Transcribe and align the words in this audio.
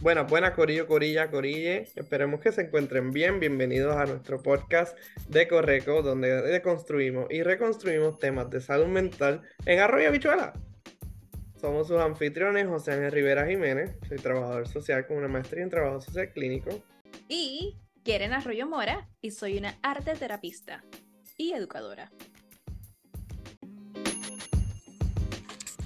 Buenas, 0.00 0.30
buenas, 0.30 0.52
Corillo, 0.52 0.86
Corilla, 0.86 1.30
Corille. 1.30 1.86
Esperemos 1.94 2.40
que 2.40 2.52
se 2.52 2.62
encuentren 2.62 3.10
bien. 3.10 3.38
Bienvenidos 3.38 3.94
a 3.96 4.06
nuestro 4.06 4.42
podcast 4.42 4.96
de 5.28 5.46
Correco, 5.46 6.00
donde 6.00 6.40
deconstruimos 6.40 7.26
y 7.28 7.42
reconstruimos 7.42 8.18
temas 8.18 8.48
de 8.48 8.62
salud 8.62 8.86
mental 8.86 9.42
en 9.66 9.78
Arroyo 9.78 10.08
Habichuela. 10.08 10.54
Somos 11.60 11.88
sus 11.88 11.98
anfitriones, 11.98 12.66
José 12.66 12.92
Ángel 12.92 13.12
Rivera 13.12 13.46
Jiménez. 13.46 13.94
Soy 14.08 14.16
trabajador 14.16 14.66
social 14.66 15.06
con 15.06 15.18
una 15.18 15.28
maestría 15.28 15.64
en 15.64 15.68
trabajo 15.68 16.00
social 16.00 16.32
clínico. 16.32 16.82
Y 17.28 17.76
Quieren 18.02 18.32
Arroyo 18.32 18.66
Mora 18.66 19.06
y 19.20 19.32
soy 19.32 19.58
una 19.58 19.78
arte 19.82 20.14
terapista 20.14 20.82
y 21.36 21.52
educadora. 21.52 22.10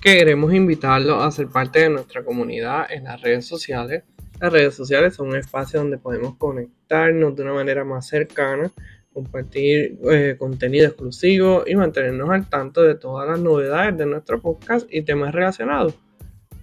Queremos 0.04 0.52
invitarlos 0.52 1.22
a 1.22 1.30
ser 1.30 1.48
parte 1.48 1.80
de 1.80 1.88
nuestra 1.88 2.22
comunidad 2.22 2.92
en 2.92 3.04
las 3.04 3.22
redes 3.22 3.46
sociales. 3.46 4.02
Las 4.38 4.52
redes 4.52 4.74
sociales 4.74 5.14
son 5.14 5.28
un 5.28 5.36
espacio 5.36 5.80
donde 5.80 5.96
podemos 5.96 6.36
conectarnos 6.36 7.34
de 7.34 7.42
una 7.42 7.54
manera 7.54 7.84
más 7.84 8.06
cercana, 8.06 8.70
compartir 9.14 9.98
eh, 10.10 10.36
contenido 10.38 10.88
exclusivo 10.88 11.64
y 11.66 11.74
mantenernos 11.74 12.28
al 12.28 12.50
tanto 12.50 12.82
de 12.82 12.96
todas 12.96 13.26
las 13.26 13.40
novedades 13.40 13.96
de 13.96 14.04
nuestro 14.04 14.42
podcast 14.42 14.86
y 14.92 15.00
temas 15.00 15.32
relacionados. 15.32 15.94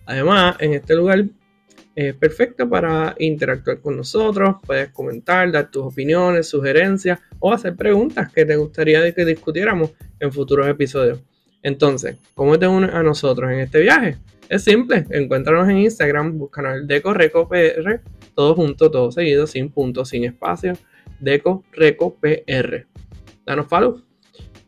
Además, 0.05 0.57
en 0.59 0.73
este 0.73 0.93
lugar 0.93 1.25
es 1.95 2.13
perfecto 2.13 2.69
para 2.69 3.15
interactuar 3.17 3.81
con 3.81 3.97
nosotros, 3.97 4.57
puedes 4.67 4.89
comentar, 4.89 5.51
dar 5.51 5.71
tus 5.71 5.85
opiniones, 5.85 6.47
sugerencias 6.47 7.19
o 7.39 7.51
hacer 7.51 7.75
preguntas 7.75 8.31
que 8.31 8.45
te 8.45 8.55
gustaría 8.55 9.11
que 9.15 9.25
discutiéramos 9.25 9.93
en 10.19 10.31
futuros 10.31 10.67
episodios. 10.67 11.23
Entonces, 11.63 12.17
¿cómo 12.33 12.57
te 12.57 12.67
unes 12.67 12.93
a 12.93 13.03
nosotros 13.03 13.51
en 13.51 13.59
este 13.59 13.79
viaje? 13.79 14.17
Es 14.49 14.63
simple, 14.63 15.05
encuéntranos 15.12 15.70
en 15.70 15.77
Instagram, 15.77 16.37
búscanos 16.37 16.76
el 16.76 16.87
Deco 16.87 17.13
PR, 17.48 18.01
todo 18.35 18.55
junto, 18.55 18.91
todo 18.91 19.12
seguido, 19.12 19.48
sin 19.48 19.70
puntos, 19.70 20.09
sin 20.09 20.26
espacio, 20.26 20.73
Deco 21.20 21.63
PR. 22.20 22.87
Danos 23.45 23.67
follow. 23.67 24.01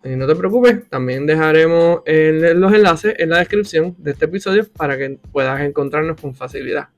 Y 0.05 0.09
no 0.15 0.27
te 0.27 0.35
preocupes, 0.35 0.87
también 0.89 1.25
dejaremos 1.25 2.01
los 2.05 2.73
enlaces 2.73 3.15
en 3.17 3.29
la 3.29 3.39
descripción 3.39 3.95
de 3.97 4.11
este 4.11 4.25
episodio 4.25 4.65
para 4.71 4.97
que 4.97 5.17
puedas 5.31 5.61
encontrarnos 5.61 6.19
con 6.19 6.35
facilidad. 6.35 6.89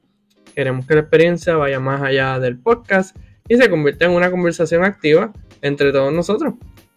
Queremos 0.55 0.87
que 0.87 0.95
la 0.95 1.01
experiencia 1.01 1.55
vaya 1.55 1.79
más 1.79 2.01
allá 2.01 2.39
del 2.39 2.57
podcast 2.57 3.15
y 3.47 3.57
se 3.57 3.69
convierta 3.69 4.05
en 4.05 4.11
una 4.11 4.31
conversación 4.31 4.83
activa 4.83 5.33
entre 5.61 5.91
todos 5.91 6.11
nosotros. 6.11 6.55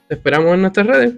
Te 0.09 0.15
esperamos 0.15 0.55
en 0.55 0.63
nuestras 0.63 0.87
redes. 0.87 1.15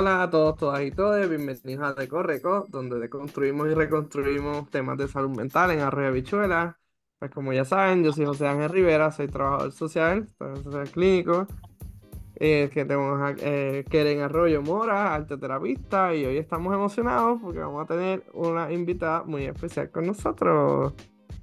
Hola 0.00 0.22
a 0.22 0.30
todos, 0.30 0.56
todas 0.56 0.80
y 0.84 0.92
todos, 0.92 1.28
bienvenidos 1.28 1.84
a 1.84 1.92
Decorreco, 1.92 2.66
donde 2.68 3.00
deconstruimos 3.00 3.66
y 3.66 3.74
reconstruimos 3.74 4.70
temas 4.70 4.96
de 4.96 5.08
salud 5.08 5.36
mental 5.36 5.72
en 5.72 5.80
Arroyo 5.80 6.12
Bichuela. 6.12 6.78
Pues 7.18 7.32
como 7.32 7.52
ya 7.52 7.64
saben, 7.64 8.04
yo 8.04 8.12
soy 8.12 8.24
José 8.24 8.46
Ángel 8.46 8.68
Rivera, 8.68 9.10
soy 9.10 9.26
trabajador 9.26 9.72
social, 9.72 10.28
trabajador 10.38 10.88
clínico, 10.90 11.48
eh, 12.36 12.70
que 12.72 12.84
tenemos 12.84 13.34
eh, 13.40 13.84
Keren 13.90 14.20
Arroyo 14.20 14.62
Mora, 14.62 15.16
arte 15.16 15.36
terapista, 15.36 16.14
y 16.14 16.24
hoy 16.26 16.36
estamos 16.36 16.72
emocionados 16.72 17.40
porque 17.42 17.58
vamos 17.58 17.82
a 17.82 17.86
tener 17.86 18.22
una 18.34 18.72
invitada 18.72 19.24
muy 19.24 19.46
especial 19.46 19.90
con 19.90 20.06
nosotros. 20.06 20.92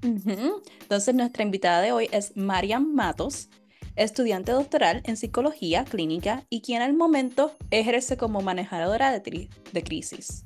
Entonces 0.02 1.14
nuestra 1.14 1.44
invitada 1.44 1.82
de 1.82 1.92
hoy 1.92 2.08
es 2.10 2.38
Marian 2.38 2.96
Matos, 2.96 3.50
estudiante 3.96 4.52
doctoral 4.52 5.02
en 5.06 5.18
psicología 5.18 5.86
clínica 5.86 6.44
y 6.50 6.62
quien 6.62 6.82
al 6.82 6.94
momento 6.94 7.56
ejerce 7.72 8.18
como 8.18 8.42
manejadora 8.42 9.12
de, 9.12 9.50
de 9.72 9.84
crisis. 9.84 10.46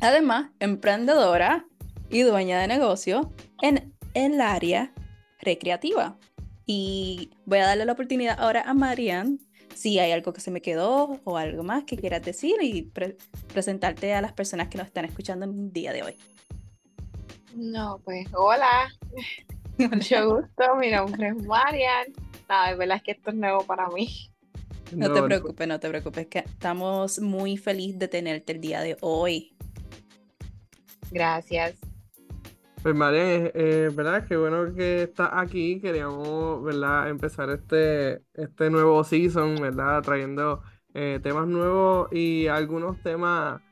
Además, 0.00 0.50
emprendedora 0.60 1.66
y 2.10 2.22
dueña 2.22 2.60
de 2.60 2.68
negocio 2.68 3.32
en, 3.62 3.92
el 4.14 4.40
área 4.40 4.92
recreativa. 5.40 6.18
Y 6.66 7.30
voy 7.46 7.58
a 7.58 7.66
darle 7.66 7.84
la 7.84 7.92
oportunidad 7.92 8.38
ahora 8.38 8.62
a 8.62 8.74
Marian 8.74 9.38
si 9.74 9.98
hay 9.98 10.12
algo 10.12 10.32
que 10.32 10.40
se 10.40 10.50
me 10.50 10.60
quedó 10.60 11.18
o 11.24 11.36
algo 11.38 11.62
más 11.62 11.84
que 11.84 11.96
quieras 11.96 12.22
decir 12.22 12.56
y 12.60 12.82
presentarte 13.52 14.12
a 14.14 14.20
las 14.20 14.32
personas 14.32 14.68
que 14.68 14.78
nos 14.78 14.86
están 14.86 15.04
escuchando 15.06 15.46
en 15.46 15.58
el 15.58 15.72
día 15.72 15.92
de 15.92 16.02
hoy. 16.02 16.16
No, 17.54 18.00
pues 18.04 18.26
hola, 18.34 18.92
mucho 19.78 20.36
gusto, 20.36 20.76
mi 20.78 20.90
nombre 20.90 21.28
es 21.28 21.46
Marian, 21.46 22.06
Ay, 22.54 22.76
verdad 22.76 22.98
es 22.98 23.02
que 23.02 23.12
esto 23.12 23.30
es 23.30 23.36
nuevo 23.36 23.64
para 23.64 23.88
mí. 23.88 24.10
No, 24.94 25.10
te 25.10 25.22
preocupes, 25.22 25.66
no 25.66 25.80
te 25.80 25.88
preocupes, 25.88 26.26
que 26.26 26.40
estamos 26.40 27.18
muy 27.18 27.56
felices 27.56 27.98
de 27.98 28.08
tenerte 28.08 28.52
el 28.52 28.60
día 28.60 28.82
de 28.82 28.98
hoy. 29.00 29.56
Gracias. 31.10 31.78
Pues 32.82 32.94
María, 32.94 33.50
eh, 33.54 33.90
¿verdad? 33.94 34.26
Qué 34.28 34.36
bueno 34.36 34.74
que 34.74 35.04
estás 35.04 35.30
aquí. 35.32 35.80
Queríamos, 35.80 36.62
¿verdad? 36.62 37.08
Empezar 37.08 37.48
este, 37.48 38.20
este 38.34 38.68
nuevo 38.68 39.02
season, 39.02 39.54
¿verdad? 39.54 40.02
Trayendo 40.02 40.62
eh, 40.92 41.20
temas 41.22 41.46
nuevos 41.46 42.12
y 42.12 42.48
algunos 42.48 43.00
temas 43.02 43.62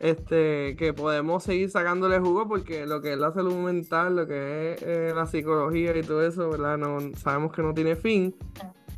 este, 0.00 0.76
que 0.76 0.94
podemos 0.94 1.44
seguir 1.44 1.70
sacándole 1.70 2.18
jugo 2.18 2.48
porque 2.48 2.86
lo 2.86 3.02
que 3.02 3.12
es 3.12 3.18
la 3.18 3.32
salud 3.32 3.54
mental, 3.56 4.16
lo 4.16 4.26
que 4.26 4.72
es 4.72 4.82
eh, 4.82 5.12
la 5.14 5.26
psicología 5.26 5.96
y 5.96 6.02
todo 6.02 6.26
eso, 6.26 6.48
¿verdad? 6.48 6.78
No, 6.78 6.98
sabemos 7.16 7.52
que 7.52 7.62
no 7.62 7.74
tiene 7.74 7.94
fin. 7.96 8.34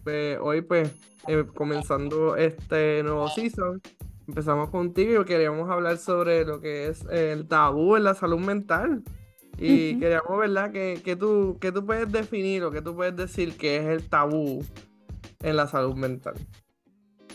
Pues, 0.05 0.39
hoy, 0.41 0.63
pues, 0.63 0.95
eh, 1.27 1.45
comenzando 1.55 2.37
este 2.37 3.03
nuevo 3.03 3.29
season, 3.29 3.83
empezamos 4.29 4.71
contigo 4.71 5.23
y 5.23 5.25
queríamos 5.25 5.69
hablar 5.69 5.99
sobre 5.99 6.45
lo 6.45 6.61
que 6.61 6.87
es 6.87 7.05
el 7.11 7.49
tabú 7.49 7.97
en 7.97 8.05
la 8.05 8.15
salud 8.15 8.39
mental. 8.39 9.03
Y 9.59 9.99
queríamos, 9.99 10.39
¿verdad? 10.39 10.71
Que, 10.71 11.01
que, 11.05 11.17
tú, 11.17 11.59
que 11.61 11.73
tú 11.73 11.85
puedes 11.85 12.11
definir 12.11 12.63
o 12.63 12.71
que 12.71 12.81
tú 12.81 12.95
puedes 12.95 13.17
decir 13.17 13.57
que 13.57 13.77
es 13.77 13.85
el 13.87 14.09
tabú 14.09 14.65
en 15.41 15.57
la 15.57 15.67
salud 15.67 15.97
mental. 15.97 16.35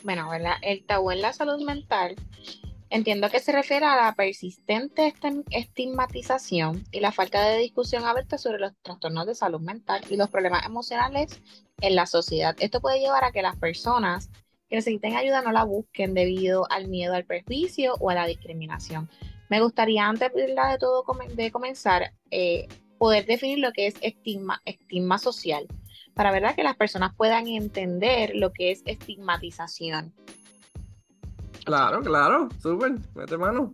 Bueno, 0.03 0.29
¿verdad? 0.29 0.53
El 0.61 0.85
tabú 0.85 1.11
en 1.11 1.21
la 1.21 1.33
salud 1.33 1.61
mental 1.65 2.15
Entiendo 2.89 3.29
que 3.29 3.39
se 3.39 3.51
refiere 3.51 3.85
a 3.85 3.97
la 3.97 4.15
persistente 4.15 5.13
estigmatización 5.51 6.85
y 6.91 7.01
la 7.01 7.11
falta 7.11 7.43
de 7.45 7.57
discusión 7.57 8.05
abierta 8.05 8.37
sobre 8.37 8.59
los 8.59 8.71
trastornos 8.81 9.25
de 9.25 9.35
salud 9.35 9.59
mental 9.59 10.01
y 10.09 10.15
los 10.15 10.29
problemas 10.29 10.65
emocionales 10.65 11.41
en 11.81 11.95
la 11.95 12.05
sociedad. 12.05 12.55
Esto 12.59 12.79
puede 12.79 12.99
llevar 12.99 13.25
a 13.25 13.31
que 13.31 13.41
las 13.41 13.57
personas 13.57 14.29
que 14.69 14.77
necesiten 14.77 15.15
ayuda 15.15 15.41
no 15.41 15.51
la 15.51 15.65
busquen 15.65 16.13
debido 16.13 16.65
al 16.71 16.87
miedo 16.87 17.13
al 17.13 17.25
prejuicio 17.25 17.95
o 17.99 18.09
a 18.09 18.15
la 18.15 18.25
discriminación. 18.25 19.09
Me 19.49 19.61
gustaría, 19.61 20.07
antes 20.07 20.33
de 20.33 20.55
todo 20.79 21.05
de 21.35 21.51
comenzar, 21.51 22.13
eh, 22.31 22.67
poder 22.97 23.25
definir 23.25 23.59
lo 23.59 23.71
que 23.71 23.87
es 23.87 23.95
estigma, 24.01 24.61
estigma 24.65 25.17
social, 25.17 25.67
para 26.13 26.31
¿verdad? 26.31 26.55
que 26.55 26.63
las 26.63 26.75
personas 26.75 27.13
puedan 27.15 27.47
entender 27.47 28.31
lo 28.35 28.51
que 28.51 28.71
es 28.71 28.81
estigmatización. 28.85 30.13
Claro, 31.67 32.01
claro, 32.01 32.47
súper, 32.61 32.93
mete 33.13 33.37
mano. 33.37 33.73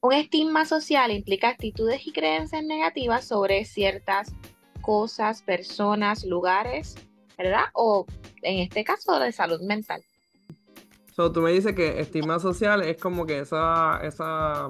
Un 0.00 0.12
estigma 0.14 0.64
social 0.64 1.12
implica 1.12 1.50
actitudes 1.50 2.04
y 2.08 2.12
creencias 2.12 2.64
negativas 2.64 3.24
sobre 3.24 3.64
ciertas 3.64 4.32
cosas, 4.80 5.42
personas, 5.42 6.24
lugares, 6.24 6.96
¿verdad? 7.38 7.66
O 7.74 8.04
en 8.42 8.58
este 8.58 8.82
caso 8.82 9.20
de 9.20 9.30
salud 9.30 9.60
mental. 9.60 10.02
So, 11.14 11.30
tú 11.30 11.40
me 11.40 11.52
dices 11.52 11.76
que 11.76 12.00
estigma 12.00 12.40
social 12.40 12.82
es 12.82 12.96
como 12.96 13.26
que 13.26 13.38
esa, 13.38 14.00
esa, 14.02 14.68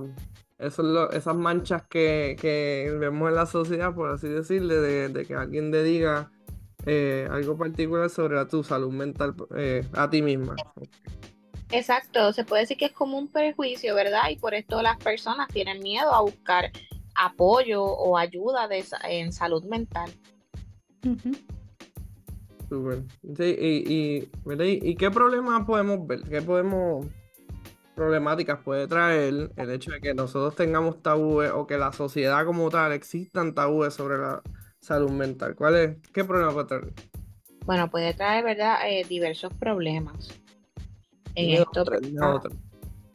esas 0.59 1.35
manchas 1.35 1.87
que, 1.89 2.95
vemos 3.01 3.31
en 3.31 3.37
la 3.37 3.47
sociedad, 3.47 3.95
por 3.95 4.11
así 4.11 4.29
decirle, 4.29 4.75
de, 4.75 5.25
que 5.25 5.35
alguien 5.35 5.73
te 5.73 5.83
diga 5.83 6.31
eh, 6.85 7.27
algo 7.31 7.57
particular 7.57 8.11
sobre 8.11 8.45
tu 8.45 8.63
salud 8.63 8.93
mental 8.93 9.35
eh, 9.57 9.87
a 9.95 10.11
ti 10.11 10.21
misma. 10.21 10.57
Exacto, 11.71 12.33
se 12.33 12.45
puede 12.45 12.63
decir 12.63 12.79
que 12.79 12.87
es 12.87 12.93
como 12.93 13.19
un 13.19 13.29
prejuicio, 13.29 13.95
¿verdad? 13.95 14.31
Y 14.31 14.37
por 14.37 14.55
esto 14.55 14.81
las 14.81 14.97
personas 14.97 15.49
tienen 15.49 15.81
miedo 15.81 16.13
a 16.15 16.23
buscar 16.23 16.71
apoyo 17.15 17.85
o 17.85 18.17
ayuda 18.17 18.69
de, 18.69 18.85
en 19.05 19.33
salud 19.33 19.65
mental. 19.65 20.11
Súper. 22.69 23.03
Sí, 23.37 23.57
y, 23.59 24.29
y, 24.63 24.97
qué 24.97 25.11
problemas 25.11 25.67
podemos 25.67 26.07
ver? 26.07 26.23
¿Qué 26.23 26.41
podemos 26.41 27.07
problemáticas 27.95 28.61
puede 28.61 28.87
traer 28.87 29.51
el 29.57 29.71
hecho 29.71 29.91
de 29.91 30.01
que 30.01 30.15
nosotros 30.15 30.55
tengamos 30.55 31.03
tabúes 31.03 31.51
o 31.51 31.67
que 31.67 31.77
la 31.77 31.93
sociedad 31.93 32.47
como 32.47 32.71
tal 32.71 32.93
existan 32.93 33.55
tabúes 33.55 33.93
sobre 33.93 34.19
la 34.19 34.43
salud 34.81 35.11
mental? 35.11 35.55
¿Cuál 35.55 35.75
es, 35.77 35.97
¿Qué 36.15 36.25
problema 36.25 36.53
puede 36.53 36.67
traer? 36.67 36.93
Bueno, 37.67 37.91
puede 37.91 38.15
traer, 38.15 38.45
¿verdad? 38.45 38.79
Eh, 38.89 39.05
diversos 39.07 39.53
problemas 39.55 40.31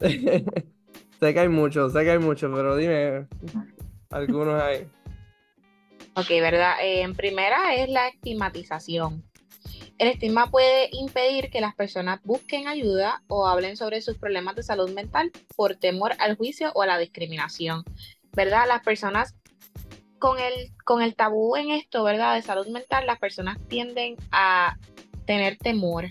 sé 0.00 1.34
que 1.34 1.40
hay 1.40 1.48
muchos, 1.48 1.92
sé 1.92 2.04
que 2.04 2.10
hay 2.10 2.18
muchos, 2.18 2.50
pero 2.54 2.76
dime 2.76 3.26
algunos 4.10 4.62
hay. 4.62 4.88
Ok, 6.16 6.28
¿verdad? 6.28 6.76
Eh, 6.82 7.02
en 7.02 7.14
primera 7.14 7.74
es 7.74 7.88
la 7.88 8.08
estigmatización. 8.08 9.24
El 9.98 10.08
estigma 10.08 10.50
puede 10.50 10.88
impedir 10.92 11.50
que 11.50 11.60
las 11.60 11.74
personas 11.74 12.20
busquen 12.24 12.66
ayuda 12.66 13.22
o 13.28 13.46
hablen 13.46 13.76
sobre 13.76 14.00
sus 14.00 14.18
problemas 14.18 14.56
de 14.56 14.62
salud 14.62 14.90
mental 14.90 15.30
por 15.56 15.76
temor 15.76 16.12
al 16.18 16.36
juicio 16.36 16.72
o 16.74 16.82
a 16.82 16.86
la 16.86 16.98
discriminación, 16.98 17.84
¿verdad? 18.32 18.66
Las 18.66 18.82
personas 18.82 19.34
con 20.18 20.38
el, 20.38 20.72
con 20.84 21.02
el 21.02 21.14
tabú 21.14 21.56
en 21.56 21.70
esto, 21.70 22.02
¿verdad? 22.02 22.34
De 22.34 22.42
salud 22.42 22.66
mental, 22.68 23.06
las 23.06 23.18
personas 23.18 23.58
tienden 23.68 24.16
a 24.32 24.76
tener 25.26 25.58
temor, 25.58 26.06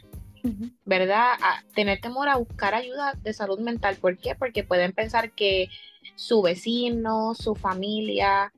¿verdad? 0.86 1.34
A 1.42 1.63
tener 1.74 2.01
temor 2.01 2.28
a 2.28 2.38
buscar 2.38 2.75
ayuda 2.75 3.13
de 3.22 3.34
salud 3.34 3.60
mental. 3.60 3.95
¿Por 3.95 4.18
qué? 4.18 4.36
Porque 4.36 4.63
pueden 4.63 4.92
pensar 4.92 5.31
que 5.31 5.69
su 6.16 6.42
vecino, 6.42 7.34
su 7.34 7.56
familia, 7.56 8.51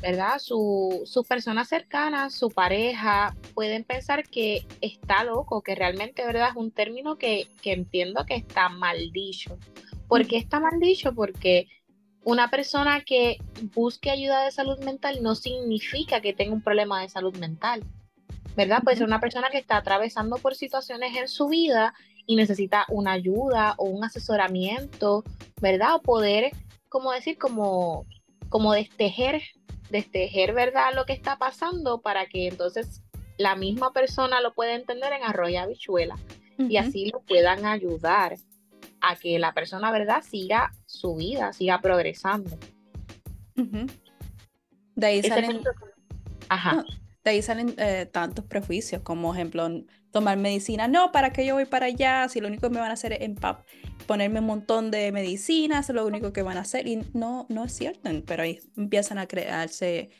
¿verdad? 0.00 0.38
Su, 0.38 1.02
sus 1.04 1.26
personas 1.26 1.68
cercanas, 1.68 2.34
su 2.34 2.50
pareja, 2.50 3.36
pueden 3.54 3.84
pensar 3.84 4.28
que 4.28 4.66
está 4.80 5.24
loco, 5.24 5.62
que 5.62 5.74
realmente, 5.74 6.24
¿verdad? 6.24 6.50
Es 6.50 6.56
un 6.56 6.70
término 6.70 7.18
que, 7.18 7.48
que 7.60 7.72
entiendo 7.72 8.24
que 8.24 8.34
está 8.34 8.68
mal 8.68 9.10
dicho. 9.12 9.58
¿Por 10.08 10.26
qué 10.26 10.36
está 10.36 10.60
mal 10.60 10.80
dicho? 10.80 11.14
Porque 11.14 11.68
una 12.22 12.50
persona 12.50 13.02
que 13.02 13.38
busque 13.74 14.10
ayuda 14.10 14.44
de 14.44 14.50
salud 14.50 14.78
mental 14.80 15.22
no 15.22 15.34
significa 15.34 16.20
que 16.20 16.32
tenga 16.32 16.52
un 16.52 16.62
problema 16.62 17.02
de 17.02 17.08
salud 17.08 17.36
mental. 17.36 17.82
¿Verdad? 18.60 18.82
Puede 18.82 18.98
ser 18.98 19.06
una 19.06 19.20
persona 19.20 19.48
que 19.48 19.56
está 19.56 19.78
atravesando 19.78 20.36
por 20.36 20.54
situaciones 20.54 21.16
en 21.16 21.28
su 21.28 21.48
vida 21.48 21.94
y 22.26 22.36
necesita 22.36 22.84
una 22.90 23.12
ayuda 23.12 23.74
o 23.78 23.84
un 23.84 24.04
asesoramiento, 24.04 25.24
¿verdad? 25.62 25.94
O 25.94 26.02
poder, 26.02 26.52
como 26.90 27.10
decir, 27.10 27.38
como, 27.38 28.04
como 28.50 28.74
destejer, 28.74 29.40
destejer, 29.88 30.52
¿verdad? 30.52 30.92
Lo 30.94 31.06
que 31.06 31.14
está 31.14 31.38
pasando 31.38 32.02
para 32.02 32.26
que 32.26 32.48
entonces 32.48 33.02
la 33.38 33.56
misma 33.56 33.94
persona 33.94 34.42
lo 34.42 34.52
pueda 34.52 34.74
entender 34.74 35.14
en 35.14 35.24
arroyo 35.24 35.58
habichuela 35.58 36.16
y 36.58 36.76
así 36.76 37.10
lo 37.10 37.20
puedan 37.20 37.64
ayudar 37.64 38.36
a 39.00 39.16
que 39.16 39.38
la 39.38 39.54
persona, 39.54 39.90
¿verdad? 39.90 40.22
Siga 40.22 40.70
su 40.84 41.14
vida, 41.14 41.54
siga 41.54 41.80
progresando. 41.80 42.58
De 44.96 45.06
ahí 45.06 45.22
salen... 45.22 45.62
Ajá 46.50 46.84
de 47.24 47.30
ahí 47.30 47.42
salen 47.42 47.74
eh, 47.76 48.08
tantos 48.10 48.44
prejuicios, 48.46 49.02
como 49.02 49.34
ejemplo, 49.34 49.68
tomar 50.10 50.38
medicina. 50.38 50.88
No, 50.88 51.12
¿para 51.12 51.32
qué 51.32 51.44
yo 51.44 51.54
voy 51.54 51.66
para 51.66 51.86
allá? 51.86 52.28
Si 52.28 52.40
lo 52.40 52.48
único 52.48 52.68
que 52.68 52.74
me 52.74 52.80
van 52.80 52.90
a 52.90 52.94
hacer 52.94 53.12
es 53.12 53.30
ponerme 54.06 54.40
un 54.40 54.46
montón 54.46 54.90
de 54.90 55.12
medicinas, 55.12 55.88
es 55.88 55.94
lo 55.94 56.06
único 56.06 56.32
que 56.32 56.42
van 56.42 56.56
a 56.56 56.60
hacer. 56.60 56.86
Y 56.86 57.02
no, 57.12 57.46
no 57.50 57.64
es 57.64 57.72
cierto, 57.72 58.10
pero 58.26 58.42
ahí 58.42 58.60
empiezan 58.76 59.18
a 59.18 59.26
crearse 59.26 60.10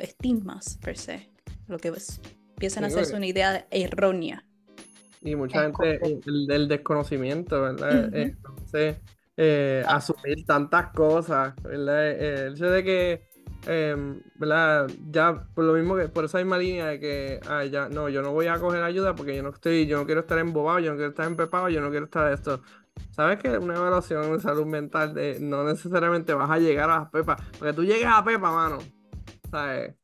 estigmas, 0.00 0.78
per 0.82 0.98
se. 0.98 1.30
Lo 1.66 1.78
que 1.78 1.92
empiezan 2.54 2.84
a 2.84 2.88
hacerse 2.88 3.16
una 3.16 3.26
idea 3.26 3.66
errónea. 3.70 4.44
Y 5.22 5.36
mucha 5.36 5.62
gente, 5.62 6.00
el, 6.26 6.68
desconocimiento, 6.68 7.60
¿verdad? 7.60 8.14
Entonces, 8.14 8.96
eh, 9.36 9.82
asumir 9.86 10.44
tantas 10.44 10.92
cosas, 10.92 11.54
¿verdad? 11.62 12.10
El 12.10 12.54
hecho 12.54 12.70
de 12.70 12.84
que 12.84 13.29
¿verdad? 13.66 14.90
Ya 15.10 15.46
por 15.54 15.64
lo 15.64 15.74
mismo 15.74 15.96
que, 15.96 16.08
por 16.08 16.24
esa 16.24 16.38
misma 16.38 16.58
línea 16.58 16.86
de 16.86 17.00
que, 17.00 17.40
ah, 17.48 17.64
ya, 17.64 17.88
no, 17.88 18.08
yo 18.08 18.22
no 18.22 18.32
voy 18.32 18.46
a 18.46 18.58
coger 18.58 18.82
ayuda 18.82 19.14
porque 19.14 19.36
yo 19.36 19.42
no 19.42 19.50
estoy, 19.50 19.86
yo 19.86 19.98
no 19.98 20.06
quiero 20.06 20.22
estar 20.22 20.38
embobado, 20.38 20.78
yo 20.78 20.90
no 20.90 20.96
quiero 20.96 21.10
estar 21.10 21.26
empepado, 21.26 21.68
yo 21.68 21.80
no 21.80 21.90
quiero 21.90 22.06
estar 22.06 22.32
esto. 22.32 22.62
¿Sabes 23.10 23.38
que 23.38 23.56
una 23.58 23.76
evaluación 23.76 24.32
de 24.32 24.40
salud 24.40 24.66
mental 24.66 25.14
de, 25.14 25.38
no 25.40 25.64
necesariamente 25.64 26.34
vas 26.34 26.50
a 26.50 26.58
llegar 26.58 26.90
a 26.90 27.00
las 27.00 27.10
pepas? 27.10 27.40
Porque 27.58 27.72
tú 27.72 27.84
llegas 27.84 28.14
a 28.14 28.24
pepa, 28.24 28.50
mano. 28.50 28.78
¿Sabes? 29.50 29.94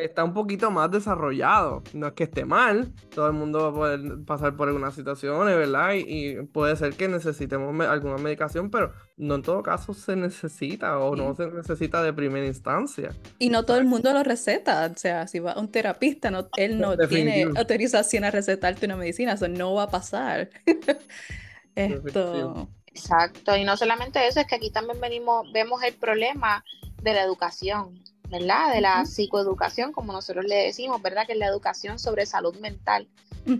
Está 0.00 0.24
un 0.24 0.34
poquito 0.34 0.70
más 0.70 0.90
desarrollado. 0.90 1.82
No 1.92 2.08
es 2.08 2.12
que 2.14 2.24
esté 2.24 2.44
mal, 2.44 2.92
todo 3.14 3.26
el 3.26 3.32
mundo 3.32 3.60
va 3.60 3.68
a 3.68 3.72
poder 3.72 4.24
pasar 4.24 4.56
por 4.56 4.68
algunas 4.68 4.94
situaciones, 4.94 5.56
¿verdad? 5.56 5.94
Y, 5.94 6.42
puede 6.52 6.76
ser 6.76 6.94
que 6.94 7.08
necesitemos 7.08 7.78
alguna 7.86 8.16
medicación, 8.16 8.70
pero 8.70 8.92
no 9.16 9.36
en 9.36 9.42
todo 9.42 9.62
caso 9.62 9.94
se 9.94 10.16
necesita 10.16 10.98
o 10.98 11.16
no 11.16 11.34
se 11.34 11.48
necesita 11.48 12.02
de 12.02 12.12
primera 12.12 12.46
instancia. 12.46 13.10
Y 13.38 13.48
no 13.48 13.64
todo 13.64 13.78
el 13.78 13.84
mundo 13.84 14.12
lo 14.12 14.22
receta, 14.22 14.90
o 14.94 14.98
sea, 14.98 15.26
si 15.26 15.38
va 15.38 15.52
a 15.52 15.60
un 15.60 15.70
terapista, 15.70 16.30
no, 16.30 16.48
él 16.56 16.78
no 16.78 16.96
tiene 17.08 17.44
autorización 17.56 18.24
a 18.24 18.30
recetarte 18.30 18.86
una 18.86 18.96
medicina, 18.96 19.32
eso 19.32 19.48
no 19.48 19.74
va 19.74 19.84
a 19.84 19.90
pasar. 19.90 20.50
Esto. 21.74 22.68
Exacto, 22.86 23.54
y 23.54 23.64
no 23.64 23.76
solamente 23.76 24.26
eso, 24.26 24.40
es 24.40 24.46
que 24.46 24.54
aquí 24.54 24.70
también 24.70 24.98
venimos, 24.98 25.52
vemos 25.52 25.82
el 25.82 25.92
problema 25.92 26.64
de 27.02 27.12
la 27.12 27.22
educación 27.22 28.02
¿verdad? 28.28 28.72
De 28.72 28.80
la 28.80 29.04
psicoeducación, 29.04 29.92
como 29.92 30.12
nosotros 30.12 30.44
le 30.44 30.56
decimos, 30.56 31.00
¿verdad? 31.02 31.26
Que 31.26 31.32
es 31.32 31.38
la 31.38 31.46
educación 31.46 31.98
sobre 31.98 32.26
salud 32.26 32.56
mental 32.60 33.08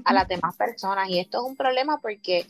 a 0.04 0.12
las 0.12 0.28
demás 0.28 0.56
personas. 0.56 1.08
Y 1.08 1.18
esto 1.18 1.38
es 1.38 1.50
un 1.50 1.56
problema 1.56 1.98
porque 2.00 2.46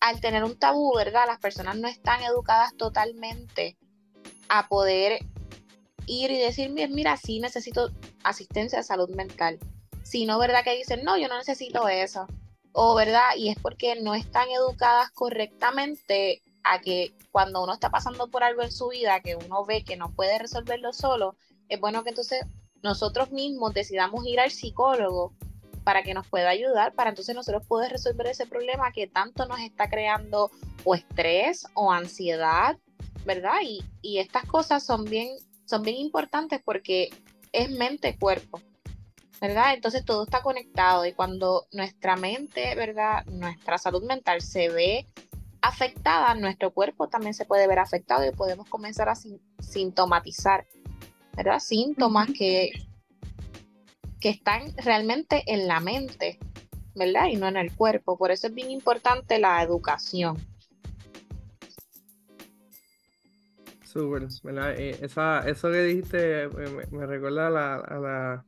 al 0.00 0.20
tener 0.20 0.44
un 0.44 0.58
tabú, 0.58 0.94
¿verdad? 0.94 1.24
Las 1.26 1.38
personas 1.38 1.76
no 1.76 1.88
están 1.88 2.22
educadas 2.22 2.74
totalmente 2.76 3.76
a 4.48 4.68
poder 4.68 5.20
ir 6.06 6.30
y 6.30 6.38
decir, 6.38 6.70
mira, 6.70 7.16
sí 7.16 7.40
necesito 7.40 7.90
asistencia 8.22 8.78
de 8.78 8.84
salud 8.84 9.10
mental. 9.10 9.58
Sino, 10.02 10.38
¿verdad? 10.38 10.62
Que 10.62 10.76
dicen, 10.76 11.02
no, 11.04 11.16
yo 11.18 11.28
no 11.28 11.36
necesito 11.36 11.88
eso. 11.88 12.26
O, 12.72 12.94
¿verdad? 12.94 13.30
Y 13.36 13.48
es 13.48 13.56
porque 13.58 13.96
no 14.00 14.14
están 14.14 14.48
educadas 14.50 15.10
correctamente 15.10 16.42
a 16.66 16.80
que 16.80 17.14
cuando 17.30 17.62
uno 17.62 17.74
está 17.74 17.90
pasando 17.90 18.28
por 18.28 18.42
algo 18.42 18.62
en 18.62 18.72
su 18.72 18.88
vida 18.88 19.20
que 19.20 19.36
uno 19.36 19.64
ve 19.64 19.84
que 19.84 19.96
no 19.96 20.12
puede 20.12 20.38
resolverlo 20.38 20.92
solo, 20.92 21.36
es 21.68 21.80
bueno 21.80 22.02
que 22.02 22.10
entonces 22.10 22.44
nosotros 22.82 23.30
mismos 23.30 23.74
decidamos 23.74 24.26
ir 24.26 24.40
al 24.40 24.50
psicólogo 24.50 25.32
para 25.84 26.02
que 26.02 26.14
nos 26.14 26.26
pueda 26.26 26.48
ayudar, 26.48 26.94
para 26.94 27.10
entonces 27.10 27.34
nosotros 27.34 27.64
poder 27.66 27.92
resolver 27.92 28.26
ese 28.26 28.46
problema 28.46 28.90
que 28.90 29.06
tanto 29.06 29.46
nos 29.46 29.60
está 29.60 29.88
creando 29.88 30.50
o 30.84 30.94
estrés 30.94 31.66
o 31.74 31.92
ansiedad, 31.92 32.76
¿verdad? 33.24 33.58
Y, 33.62 33.84
y 34.02 34.18
estas 34.18 34.44
cosas 34.46 34.84
son 34.84 35.04
bien, 35.04 35.36
son 35.64 35.82
bien 35.82 35.96
importantes 35.96 36.60
porque 36.64 37.10
es 37.52 37.70
mente-cuerpo, 37.70 38.60
¿verdad? 39.40 39.74
Entonces 39.74 40.04
todo 40.04 40.24
está 40.24 40.42
conectado 40.42 41.06
y 41.06 41.12
cuando 41.12 41.66
nuestra 41.70 42.16
mente, 42.16 42.74
¿verdad? 42.74 43.24
Nuestra 43.26 43.78
salud 43.78 44.02
mental 44.02 44.42
se 44.42 44.68
ve 44.68 45.06
afectada, 45.66 46.34
nuestro 46.34 46.72
cuerpo 46.72 47.08
también 47.08 47.34
se 47.34 47.44
puede 47.44 47.66
ver 47.66 47.78
afectado 47.78 48.24
y 48.26 48.30
podemos 48.30 48.68
comenzar 48.68 49.08
a 49.08 49.14
sintomatizar, 49.58 50.66
¿verdad? 51.36 51.58
Síntomas 51.58 52.28
que, 52.36 52.70
que 54.20 54.28
están 54.28 54.62
realmente 54.76 55.42
en 55.46 55.66
la 55.66 55.80
mente, 55.80 56.38
¿verdad? 56.94 57.26
Y 57.30 57.36
no 57.36 57.48
en 57.48 57.56
el 57.56 57.74
cuerpo. 57.74 58.16
Por 58.16 58.30
eso 58.30 58.46
es 58.46 58.54
bien 58.54 58.70
importante 58.70 59.38
la 59.38 59.62
educación. 59.62 60.36
Súper, 63.84 64.28
¿verdad? 64.42 64.74
Eh, 64.78 64.98
eso 65.00 65.70
que 65.70 65.82
dijiste 65.82 66.48
me, 66.90 67.06
recuerda 67.06 67.48
a, 67.48 68.44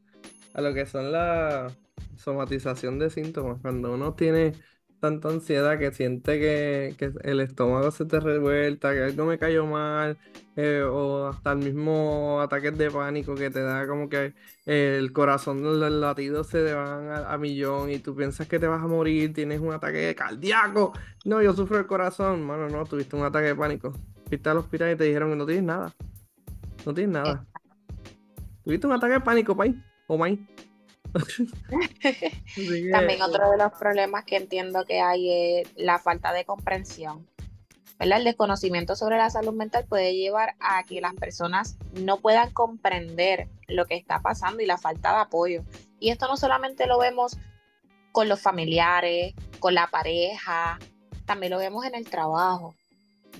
a 0.54 0.61
lo 0.61 0.75
que 0.75 0.87
son 0.87 1.11
la 1.11 1.73
somatización 2.16 2.99
de 2.99 3.11
síntomas. 3.11 3.61
Cuando 3.61 3.92
uno 3.92 4.14
tiene 4.14 4.52
tanta 5.00 5.28
ansiedad 5.28 5.78
que 5.78 5.93
siente 5.93 6.38
que, 6.38 7.12
el 7.23 7.40
estómago 7.40 7.90
se 7.90 8.05
te 8.05 8.21
revuelta, 8.21 8.93
que 8.93 9.02
algo 9.05 9.26
me 9.26 9.38
cayó 9.38 9.67
mal, 9.67 10.19
eh, 10.57 10.83
o 10.83 11.28
hasta 11.28 11.52
el 11.52 11.59
mismo 11.59 12.40
ataque 12.40 12.71
de 12.71 12.90
pánico 12.90 13.35
que 13.35 13.50
te 13.50 13.62
da 13.62 13.87
como 13.87 14.09
que 14.09 14.35
el 14.67 15.12
corazón, 15.12 15.62
los 15.62 15.93
latidos 15.93 16.49
se 16.49 16.64
te 16.64 16.75
van 16.75 17.11
a, 17.11 17.38
millón 17.38 17.90
y 17.90 17.99
tú 18.00 18.14
piensas 18.14 18.47
que 18.49 18.59
te 18.59 18.67
vas 18.67 18.83
a 18.83 18.87
morir, 18.87 19.33
tienes 19.33 19.61
un 19.61 19.73
ataque 19.73 20.14
cardíaco. 20.14 20.93
No, 21.25 21.40
yo 21.43 21.55
sufro 21.55 21.78
el 21.78 21.87
corazón. 21.87 22.45
Mano, 22.45 22.69
no, 22.69 22.85
tuviste 22.85 23.17
un 23.17 23.25
ataque 23.25 23.47
de 23.47 23.57
pánico. 23.57 23.93
Fuiste 24.28 24.50
al 24.50 24.59
hospital 24.59 24.93
y 24.93 24.97
te 24.97 25.05
dijeron 25.05 25.31
que 25.31 25.37
no 25.37 25.47
tienes 25.47 25.64
nada. 25.64 25.95
No 26.85 26.93
tienes 26.93 27.12
nada. 27.12 27.47
Tuviste 28.64 28.87
un 28.87 28.93
ataque 28.93 29.14
de 29.14 29.21
pánico, 29.21 29.57
pay. 29.57 29.83
O 30.07 30.19
mai. 30.19 30.38
También 32.93 33.23
otro 33.23 33.50
de 33.50 33.59
los 33.59 33.73
problemas 33.73 34.25
que 34.25 34.37
entiendo 34.37 34.85
que 34.85 35.00
hay 35.00 35.61
es 35.61 35.69
la 35.77 35.99
falta 35.99 36.33
de 36.33 36.45
comprensión. 36.45 37.27
El 37.99 38.23
desconocimiento 38.23 38.95
sobre 38.95 39.17
la 39.17 39.29
salud 39.29 39.53
mental 39.53 39.85
puede 39.88 40.15
llevar 40.15 40.55
a 40.61 40.85
que 40.85 41.00
las 41.00 41.15
personas 41.15 41.77
no 41.95 42.19
puedan 42.19 42.53
comprender 42.53 43.49
lo 43.67 43.87
que 43.87 43.97
está 43.97 44.21
pasando 44.21 44.62
y 44.62 44.67
la 44.67 44.79
falta 44.79 45.12
de 45.12 45.21
apoyo. 45.23 45.65
Y 45.99 46.11
esto 46.11 46.29
no 46.29 46.37
solamente 46.37 46.87
lo 46.87 46.99
vemos 46.99 47.37
con 48.12 48.29
los 48.29 48.41
familiares, 48.41 49.35
con 49.59 49.75
la 49.75 49.88
pareja, 49.88 50.79
también 51.27 51.50
lo 51.50 51.59
vemos 51.59 51.85
en 51.85 51.97
el 51.97 52.09
trabajo, 52.09 52.77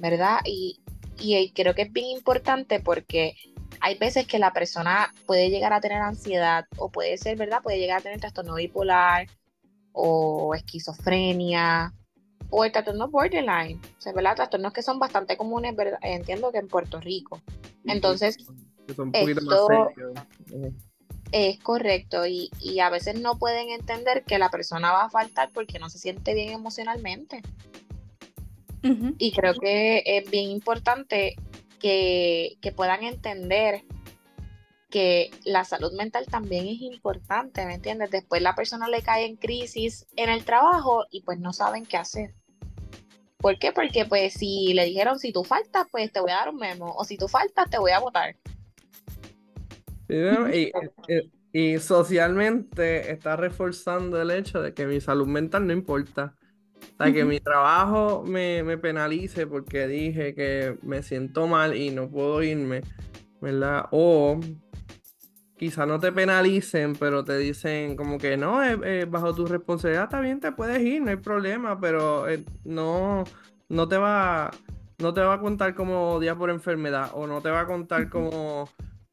¿verdad? 0.01 0.41
Y, 0.45 0.81
y 1.19 1.53
creo 1.53 1.75
que 1.75 1.83
es 1.83 1.93
bien 1.93 2.09
importante 2.09 2.81
porque 2.81 3.37
hay 3.81 3.97
veces 3.99 4.27
que 4.27 4.39
la 4.39 4.53
persona 4.53 5.13
puede 5.27 5.51
llegar 5.51 5.73
a 5.73 5.81
tener 5.81 6.01
ansiedad 6.01 6.67
o 6.77 6.91
puede 6.91 7.17
ser, 7.19 7.37
¿verdad? 7.37 7.63
Puede 7.63 7.79
llegar 7.79 7.99
a 7.99 8.03
tener 8.03 8.21
trastorno 8.21 8.55
bipolar 8.55 9.27
o 9.93 10.55
esquizofrenia 10.55 11.93
o 12.51 12.65
el 12.65 12.73
trastorno 12.73 13.09
borderline, 13.09 13.81
o 13.99 14.01
sea, 14.01 14.13
¿verdad? 14.13 14.37
Trastornos 14.37 14.73
que 14.73 14.83
son 14.83 14.99
bastante 14.99 15.37
comunes, 15.37 15.77
¿verdad? 15.77 15.99
Entiendo 16.03 16.51
que 16.51 16.59
en 16.59 16.69
Puerto 16.69 17.01
Rico. 17.01 17.41
Entonces, 17.85 18.37
son 18.95 19.09
un 19.09 19.13
poquito 19.13 19.43
más 19.43 19.67
serios. 19.67 20.75
Es 21.31 21.59
correcto, 21.59 22.27
y, 22.27 22.51
y, 22.59 22.81
a 22.81 22.89
veces 22.89 23.21
no 23.21 23.39
pueden 23.39 23.69
entender 23.69 24.25
que 24.25 24.39
la 24.39 24.49
persona 24.49 24.93
va 24.93 25.05
a 25.05 25.11
faltar 25.11 25.51
porque 25.53 25.79
no 25.79 25.91
se 25.91 25.99
siente 25.99 26.33
bien 26.33 26.53
emocionalmente. 26.53 27.43
Y 29.19 29.33
creo 29.33 29.55
que 29.55 30.03
es 30.07 30.31
bien 30.31 30.49
importante 30.49 31.35
que, 31.79 32.59
puedan 32.77 33.03
entender 33.03 33.85
que 34.91 35.31
la 35.45 35.65
salud 35.65 35.93
mental 35.93 36.27
también 36.27 36.67
es 36.67 36.81
importante, 36.81 37.65
¿me 37.67 37.75
entiendes? 37.75 38.11
Después 38.11 38.41
la 38.41 38.55
persona 38.55 38.89
le 38.89 39.03
cae 39.03 39.27
en 39.27 39.37
crisis 39.37 40.07
en 40.17 40.31
el 40.31 40.45
trabajo 40.45 41.05
y 41.11 41.23
pues 41.23 41.39
no 41.39 41.53
saben 41.53 41.85
qué 41.85 41.99
hacer. 41.99 42.35
¿Por 43.37 43.59
qué? 43.59 43.73
Porque 43.73 44.05
pues 44.07 44.33
si 44.35 44.73
le 44.75 44.87
dijeron 44.87 45.19
si 45.19 45.33
tú 45.33 45.45
faltas, 45.45 45.87
pues 45.91 46.11
te 46.11 46.21
voy 46.21 46.31
a 46.31 46.37
dar 46.37 46.49
un 46.49 46.57
memo, 46.57 46.95
o 46.97 47.05
si 47.05 47.17
tú 47.17 47.29
faltas, 47.29 47.71
te 47.71 47.79
voy 47.79 47.93
a 47.93 48.01
votar. 48.01 48.37
Y, 50.09 50.73
y, 51.53 51.79
socialmente 51.79 53.13
está 53.13 53.37
reforzando 53.37 54.21
el 54.21 54.31
hecho 54.31 54.63
de 54.63 54.73
que 54.73 54.87
mi 54.87 55.01
salud 55.03 55.27
mental 55.27 55.67
no 55.67 55.75
importa. 55.75 56.35
Que 56.99 57.25
mi 57.25 57.39
trabajo 57.39 58.25
me, 58.27 58.65
me, 58.65 58.77
penalice 58.77 59.47
porque 59.47 59.87
dije 59.87 60.35
que 60.35 60.77
me 60.83 61.03
siento 61.03 61.47
mal 61.47 61.77
y 61.77 61.91
no 61.91 62.11
puedo 62.11 62.43
irme, 62.43 62.83
¿verdad? 63.41 63.87
O 63.93 64.41
quizá 65.59 65.87
no 65.87 65.99
te 65.99 66.13
penalicen, 66.13 66.95
pero 66.95 67.25
te 67.25 67.37
dicen 67.37 67.97
como 67.97 68.19
que 68.19 68.37
no, 68.37 68.61
bajo 69.09 69.35
tu 69.35 69.47
responsabilidad 69.47 70.05
está 70.05 70.21
bien, 70.21 70.41
te 70.41 70.53
puedes 70.53 70.81
ir, 70.81 71.03
no 71.03 71.11
hay 71.11 71.17
problema, 71.17 71.79
pero 71.79 72.29
eh, 72.29 72.45
no, 72.65 73.25
no 73.69 73.89
te 73.89 73.97
va, 73.97 74.51
no 74.99 75.13
te 75.13 75.21
va 75.21 75.35
a 75.35 75.41
contar 75.41 75.75
como 75.75 76.19
día 76.21 76.37
por 76.37 76.51
enfermedad 76.51 77.11
o 77.15 77.27
no 77.27 77.41
te 77.43 77.51
va 77.51 77.61
a 77.61 77.67
contar 77.67 78.09
como 78.09 78.69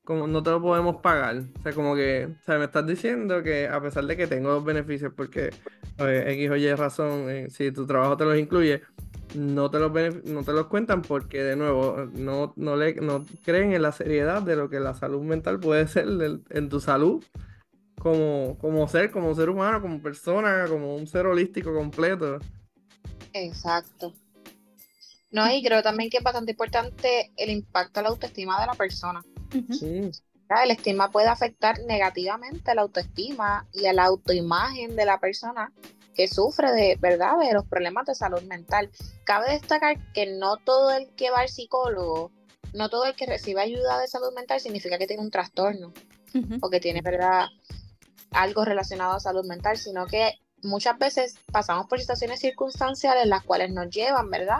como 0.05 0.27
no 0.27 0.41
te 0.41 0.51
lo 0.51 0.61
podemos 0.61 0.97
pagar. 1.01 1.43
O 1.59 1.61
sea, 1.63 1.73
como 1.73 1.95
que, 1.95 2.27
o 2.27 2.45
sea, 2.45 2.57
me 2.57 2.65
estás 2.65 2.85
diciendo 2.87 3.43
que 3.43 3.67
a 3.67 3.81
pesar 3.81 4.05
de 4.05 4.15
que 4.15 4.27
tengo 4.27 4.49
los 4.49 4.63
beneficios, 4.63 5.11
porque 5.15 5.49
X 5.97 6.49
o 6.49 6.55
Y 6.55 6.73
razón, 6.73 7.29
eh, 7.29 7.47
si 7.49 7.71
tu 7.71 7.85
trabajo 7.85 8.15
te 8.15 8.23
los 8.23 8.37
incluye, 8.37 8.81
no 9.33 9.69
te 9.69 9.79
los, 9.79 9.91
no 10.25 10.43
te 10.43 10.53
los 10.53 10.67
cuentan 10.67 11.01
porque, 11.01 11.43
de 11.43 11.55
nuevo, 11.55 12.07
no, 12.13 12.53
no, 12.55 12.75
le, 12.77 12.95
no 12.95 13.25
creen 13.43 13.73
en 13.73 13.81
la 13.81 13.91
seriedad 13.91 14.41
de 14.41 14.55
lo 14.55 14.69
que 14.69 14.79
la 14.79 14.93
salud 14.93 15.23
mental 15.23 15.59
puede 15.59 15.87
ser 15.89 16.07
en 16.49 16.69
tu 16.69 16.79
salud 16.79 17.23
como, 17.99 18.57
como 18.59 18.87
ser, 18.87 19.09
como 19.09 19.33
ser 19.33 19.49
humano, 19.49 19.81
como 19.81 19.99
persona, 20.01 20.65
como 20.69 20.95
un 20.95 21.07
ser 21.07 21.25
holístico 21.25 21.73
completo. 21.73 22.39
Exacto. 23.33 24.13
No, 25.31 25.51
y 25.51 25.63
creo 25.63 25.81
también 25.81 26.09
que 26.09 26.17
es 26.17 26.23
bastante 26.23 26.51
importante 26.51 27.31
el 27.35 27.49
impacto 27.49 27.99
a 27.99 28.03
la 28.03 28.09
autoestima 28.09 28.61
de 28.61 28.67
la 28.67 28.73
persona. 28.73 29.23
El 29.51 30.71
estima 30.71 31.11
puede 31.11 31.27
afectar 31.27 31.79
negativamente 31.81 32.71
a 32.71 32.75
la 32.75 32.83
autoestima 32.83 33.67
y 33.73 33.87
a 33.87 33.93
la 33.93 34.05
autoimagen 34.05 34.95
de 34.95 35.05
la 35.05 35.19
persona 35.19 35.73
que 36.13 36.27
sufre 36.27 36.71
de 36.71 36.97
verdad 36.99 37.37
de 37.39 37.53
los 37.53 37.65
problemas 37.65 38.05
de 38.05 38.15
salud 38.15 38.41
mental. 38.43 38.89
Cabe 39.25 39.51
destacar 39.51 39.97
que 40.13 40.27
no 40.37 40.57
todo 40.57 40.91
el 40.91 41.09
que 41.15 41.29
va 41.29 41.39
al 41.39 41.49
psicólogo, 41.49 42.31
no 42.73 42.89
todo 42.89 43.05
el 43.05 43.15
que 43.15 43.25
recibe 43.25 43.61
ayuda 43.61 43.99
de 43.99 44.07
salud 44.07 44.33
mental 44.33 44.59
significa 44.59 44.97
que 44.97 45.07
tiene 45.07 45.23
un 45.23 45.31
trastorno 45.31 45.93
o 46.61 46.69
que 46.69 46.79
tiene 46.79 47.01
verdad 47.01 47.47
algo 48.31 48.65
relacionado 48.65 49.13
a 49.13 49.19
salud 49.19 49.45
mental, 49.45 49.77
sino 49.77 50.05
que 50.05 50.33
muchas 50.61 50.97
veces 50.97 51.35
pasamos 51.51 51.87
por 51.87 51.99
situaciones 51.99 52.39
circunstanciales 52.39 53.27
las 53.27 53.43
cuales 53.43 53.71
nos 53.71 53.89
llevan, 53.89 54.29
¿verdad? 54.29 54.59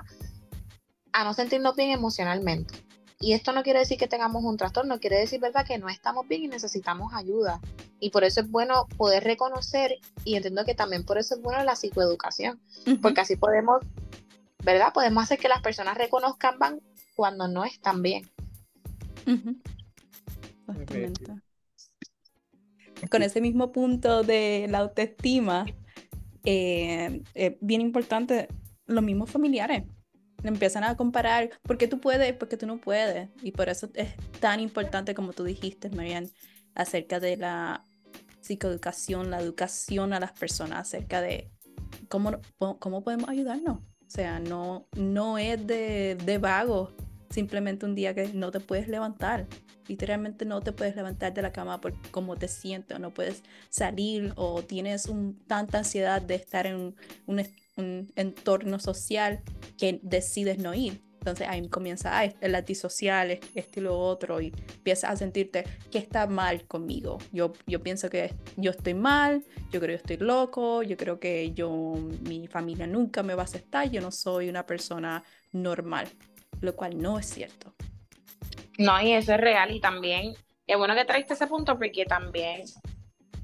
A 1.12 1.24
no 1.24 1.34
sentirnos 1.34 1.76
bien 1.76 1.92
emocionalmente. 1.92 2.85
Y 3.20 3.34
esto 3.34 3.54
no 3.54 3.64
quiere 3.64 3.80
decir 3.80 3.98
que 3.98 4.08
tengamos 4.08 4.44
un 4.44 4.58
trastorno, 4.58 5.00
quiere 5.00 5.18
decir, 5.18 5.40
¿verdad?, 5.40 5.66
que 5.66 5.78
no 5.78 5.88
estamos 5.90 6.28
bien 6.28 6.44
y 6.44 6.48
necesitamos 6.48 7.14
ayuda. 7.14 7.62
Y 8.00 8.10
por 8.10 8.24
eso 8.24 8.42
es 8.42 8.52
bueno 8.52 8.88
poder 8.98 9.24
reconocer, 9.24 10.00
y 10.26 10.36
entiendo 10.36 10.66
que 10.66 10.76
también 10.76 11.06
por 11.06 11.18
eso 11.18 11.36
es 11.36 11.42
bueno 11.42 11.64
la 11.64 11.76
psicoeducación, 11.76 12.60
porque 13.02 13.22
así 13.22 13.38
podemos, 13.38 13.82
¿verdad? 14.64 14.92
Podemos 14.94 15.24
hacer 15.24 15.40
que 15.40 15.48
las 15.48 15.62
personas 15.62 15.98
reconozcan 15.98 16.58
cuando 17.16 17.48
no 17.48 17.64
están 17.64 18.02
bien. 18.02 18.30
Con 23.10 23.24
ese 23.24 23.40
mismo 23.40 23.72
punto 23.72 24.24
de 24.24 24.68
la 24.70 24.80
autoestima, 24.80 25.66
eh, 26.44 27.24
es 27.34 27.54
bien 27.62 27.82
importante 27.82 28.50
los 28.88 29.04
mismos 29.04 29.32
familiares 29.32 29.84
empiezan 30.50 30.84
a 30.84 30.96
comparar, 30.96 31.50
porque 31.64 31.88
tú 31.88 32.00
puedes? 32.00 32.34
porque 32.34 32.58
tú 32.58 32.68
no 32.68 32.78
puedes? 32.78 33.30
Y 33.42 33.52
por 33.52 33.70
eso 33.70 33.90
es 33.94 34.10
tan 34.40 34.60
importante, 34.60 35.14
como 35.16 35.34
tú 35.34 35.44
dijiste, 35.44 35.90
Marian, 35.90 36.30
acerca 36.74 37.20
de 37.20 37.38
la 37.38 37.84
psicoeducación, 38.42 39.32
la 39.32 39.40
educación 39.40 40.14
a 40.14 40.20
las 40.20 40.32
personas 40.32 40.80
acerca 40.80 41.22
de 41.22 41.52
cómo, 42.10 42.40
cómo 42.80 43.04
podemos 43.04 43.30
ayudarnos. 43.30 43.78
O 43.78 44.10
sea, 44.10 44.40
no, 44.40 44.88
no 44.96 45.38
es 45.38 45.66
de, 45.66 46.16
de 46.24 46.38
vago 46.38 46.94
simplemente 47.30 47.86
un 47.86 47.96
día 47.96 48.14
que 48.14 48.30
no 48.34 48.52
te 48.52 48.60
puedes 48.60 48.88
levantar. 48.88 49.48
Literalmente 49.88 50.46
no 50.46 50.62
te 50.62 50.72
puedes 50.72 50.96
levantar 50.96 51.34
de 51.34 51.42
la 51.42 51.52
cama 51.52 51.82
por 51.82 51.94
cómo 52.12 52.38
te 52.38 52.48
sientes, 52.48 52.96
o 52.96 53.00
no 53.00 53.14
puedes 53.14 53.44
salir, 53.70 54.34
o 54.36 54.64
tienes 54.64 55.08
un, 55.08 55.38
tanta 55.48 55.80
ansiedad 55.80 56.22
de 56.22 56.36
estar 56.36 56.66
en 56.66 56.96
un, 57.26 57.40
un 57.76 58.12
entorno 58.16 58.80
social 58.80 59.42
que 59.78 60.00
decides 60.02 60.58
no 60.58 60.74
ir. 60.74 61.02
Entonces 61.20 61.48
ahí 61.48 61.68
comienza 61.70 62.24
el 62.24 62.54
antisocial, 62.54 63.32
esto 63.32 63.80
y 63.80 63.84
lo 63.84 63.98
otro, 63.98 64.40
y 64.42 64.54
empiezas 64.76 65.10
a 65.10 65.16
sentirte 65.16 65.64
que 65.92 65.98
está 65.98 66.28
mal 66.28 66.68
conmigo. 66.68 67.18
Yo, 67.32 67.54
yo 67.66 67.82
pienso 67.82 68.12
que 68.12 68.32
yo 68.58 68.70
estoy 68.70 68.94
mal, 68.94 69.44
yo 69.72 69.80
creo 69.80 69.98
que 69.98 70.14
estoy 70.14 70.18
loco, 70.18 70.84
yo 70.84 70.96
creo 70.96 71.20
que 71.20 71.52
yo, 71.54 71.96
mi 72.22 72.48
familia 72.48 72.86
nunca 72.86 73.24
me 73.24 73.34
va 73.34 73.42
a 73.42 73.46
aceptar, 73.46 73.90
yo 73.90 74.02
no 74.02 74.12
soy 74.12 74.50
una 74.50 74.68
persona 74.68 75.24
normal, 75.52 76.08
lo 76.62 76.76
cual 76.76 77.02
no 77.02 77.18
es 77.18 77.26
cierto. 77.26 77.74
No, 78.78 79.02
y 79.02 79.14
eso 79.14 79.34
es 79.34 79.42
real, 79.42 79.72
y 79.72 79.80
también 79.80 80.36
es 80.68 80.78
bueno 80.78 80.94
que 80.94 81.06
traiste 81.06 81.34
ese 81.34 81.48
punto 81.48 81.76
porque 81.80 82.06
también 82.06 82.62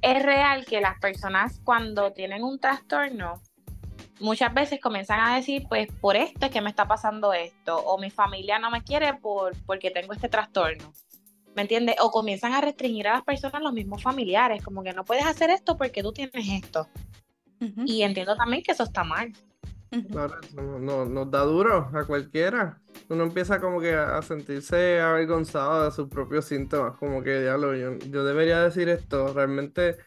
es 0.02 0.24
real 0.24 0.66
que 0.66 0.82
las 0.82 1.00
personas 1.00 1.60
cuando 1.64 2.14
tienen 2.14 2.44
un 2.44 2.60
trastorno 2.60 3.42
muchas 4.22 4.54
veces 4.54 4.80
comienzan 4.80 5.20
a 5.20 5.36
decir, 5.36 5.66
pues 5.68 5.88
por 6.00 6.16
esto 6.16 6.46
es 6.46 6.52
que 6.52 6.62
me 6.62 6.70
está 6.70 6.88
pasando 6.88 7.34
esto, 7.34 7.78
o 7.78 7.98
mi 7.98 8.10
familia 8.10 8.60
no 8.60 8.72
me 8.72 8.84
quiere 8.84 9.14
por, 9.16 9.54
porque 9.66 9.92
tengo 9.92 10.14
este 10.14 10.30
trastorno. 10.30 10.94
¿Me 11.56 11.64
entiendes? 11.64 11.96
O 12.00 12.12
comienzan 12.12 12.54
a 12.54 12.62
restringir 12.62 13.08
a 13.08 13.14
las 13.14 13.24
personas, 13.24 13.62
los 13.62 13.74
mismos 13.74 14.02
familiares, 14.02 14.64
como 14.64 14.84
que 14.84 14.94
no 14.94 15.04
puedes 15.04 15.26
hacer 15.26 15.50
esto 15.50 15.78
porque 15.78 16.02
tú 16.02 16.14
tienes 16.14 16.48
esto. 16.64 16.88
Y 17.86 18.02
entiendo 18.04 18.36
también 18.36 18.64
que 18.64 18.72
eso 18.72 18.84
está 18.84 19.04
mal. 19.04 19.34
Claro, 20.10 20.36
no, 20.56 21.06
nos 21.06 21.30
da 21.30 21.42
duro 21.42 21.92
a 21.94 22.06
cualquiera. 22.06 22.80
Uno 23.10 23.24
empieza 23.24 23.60
como 23.60 23.82
que 23.82 23.94
a 23.94 24.22
sentirse 24.22 25.02
avergonzado 25.02 25.84
de 25.84 25.92
sus 25.92 26.08
propios 26.08 26.46
síntomas, 26.46 26.96
como 26.98 27.22
que 27.22 27.42
diablo, 27.42 27.76
yo, 27.76 27.98
yo 28.10 28.24
debería 28.24 28.62
decir 28.62 28.88
esto, 28.88 29.34
realmente 29.34 29.98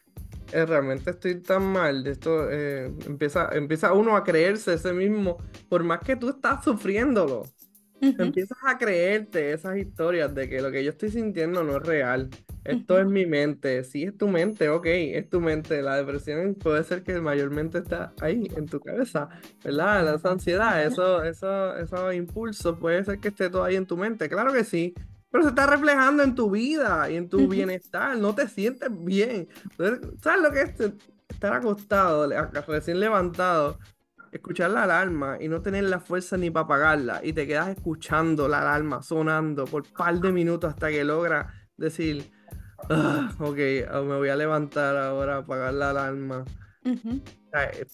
eh, 0.54 0.66
realmente 0.66 1.10
estoy 1.10 1.40
tan 1.40 1.64
mal, 1.64 2.06
esto 2.06 2.48
eh, 2.50 2.92
empieza, 3.06 3.48
empieza 3.52 3.92
uno 3.92 4.16
a 4.16 4.22
creerse 4.22 4.74
ese 4.74 4.92
mismo, 4.92 5.38
por 5.68 5.82
más 5.82 6.00
que 6.00 6.16
tú 6.16 6.30
estás 6.30 6.62
sufriéndolo. 6.64 7.42
Empiezas 8.00 8.58
a 8.66 8.76
creerte 8.76 9.52
esas 9.52 9.78
historias 9.78 10.34
de 10.34 10.48
que 10.48 10.60
lo 10.60 10.70
que 10.70 10.84
yo 10.84 10.90
estoy 10.90 11.10
sintiendo 11.10 11.64
no 11.64 11.78
es 11.78 11.82
real. 11.82 12.28
Esto 12.64 12.98
es 12.98 13.06
mi 13.06 13.26
mente. 13.26 13.82
Sí, 13.84 14.04
es 14.04 14.16
tu 14.16 14.28
mente, 14.28 14.68
ok, 14.68 14.86
es 14.86 15.28
tu 15.28 15.40
mente. 15.40 15.82
La 15.82 15.96
depresión 15.96 16.54
puede 16.54 16.84
ser 16.84 17.02
que 17.02 17.20
mayormente 17.20 17.78
está 17.78 18.12
ahí, 18.20 18.50
en 18.56 18.66
tu 18.66 18.80
cabeza, 18.80 19.28
¿verdad? 19.62 20.14
Esa 20.14 20.30
ansiedad, 20.30 20.84
eso, 20.84 21.22
eso, 21.22 21.76
esos 21.76 22.14
impulsos, 22.14 22.78
puede 22.78 23.04
ser 23.04 23.18
que 23.18 23.28
esté 23.28 23.50
todo 23.50 23.64
ahí 23.64 23.76
en 23.76 23.86
tu 23.86 23.96
mente. 23.96 24.28
Claro 24.28 24.52
que 24.52 24.64
sí, 24.64 24.94
pero 25.34 25.42
se 25.42 25.48
está 25.48 25.66
reflejando 25.66 26.22
en 26.22 26.36
tu 26.36 26.48
vida 26.48 27.10
y 27.10 27.16
en 27.16 27.28
tu 27.28 27.48
bienestar, 27.48 28.16
no 28.16 28.36
te 28.36 28.46
sientes 28.46 28.88
bien. 29.04 29.48
¿Sabes 30.22 30.40
lo 30.40 30.52
que 30.52 30.60
es 30.60 30.92
estar 31.28 31.54
acostado, 31.54 32.30
recién 32.68 33.00
levantado, 33.00 33.80
escuchar 34.30 34.70
la 34.70 34.84
alarma 34.84 35.38
y 35.40 35.48
no 35.48 35.60
tener 35.60 35.82
la 35.84 35.98
fuerza 35.98 36.36
ni 36.36 36.50
para 36.50 36.66
apagarla 36.66 37.20
y 37.20 37.32
te 37.32 37.48
quedas 37.48 37.70
escuchando 37.70 38.46
la 38.46 38.60
alarma 38.60 39.02
sonando 39.02 39.64
por 39.64 39.82
un 39.82 39.92
par 39.92 40.20
de 40.20 40.30
minutos 40.30 40.72
hasta 40.72 40.88
que 40.90 41.02
logra 41.02 41.52
decir, 41.76 42.30
ah, 42.88 43.28
ok, 43.40 43.58
ah, 43.90 44.02
me 44.02 44.16
voy 44.16 44.28
a 44.28 44.36
levantar 44.36 44.96
ahora 44.96 45.38
apagar 45.38 45.74
la 45.74 45.90
alarma. 45.90 46.44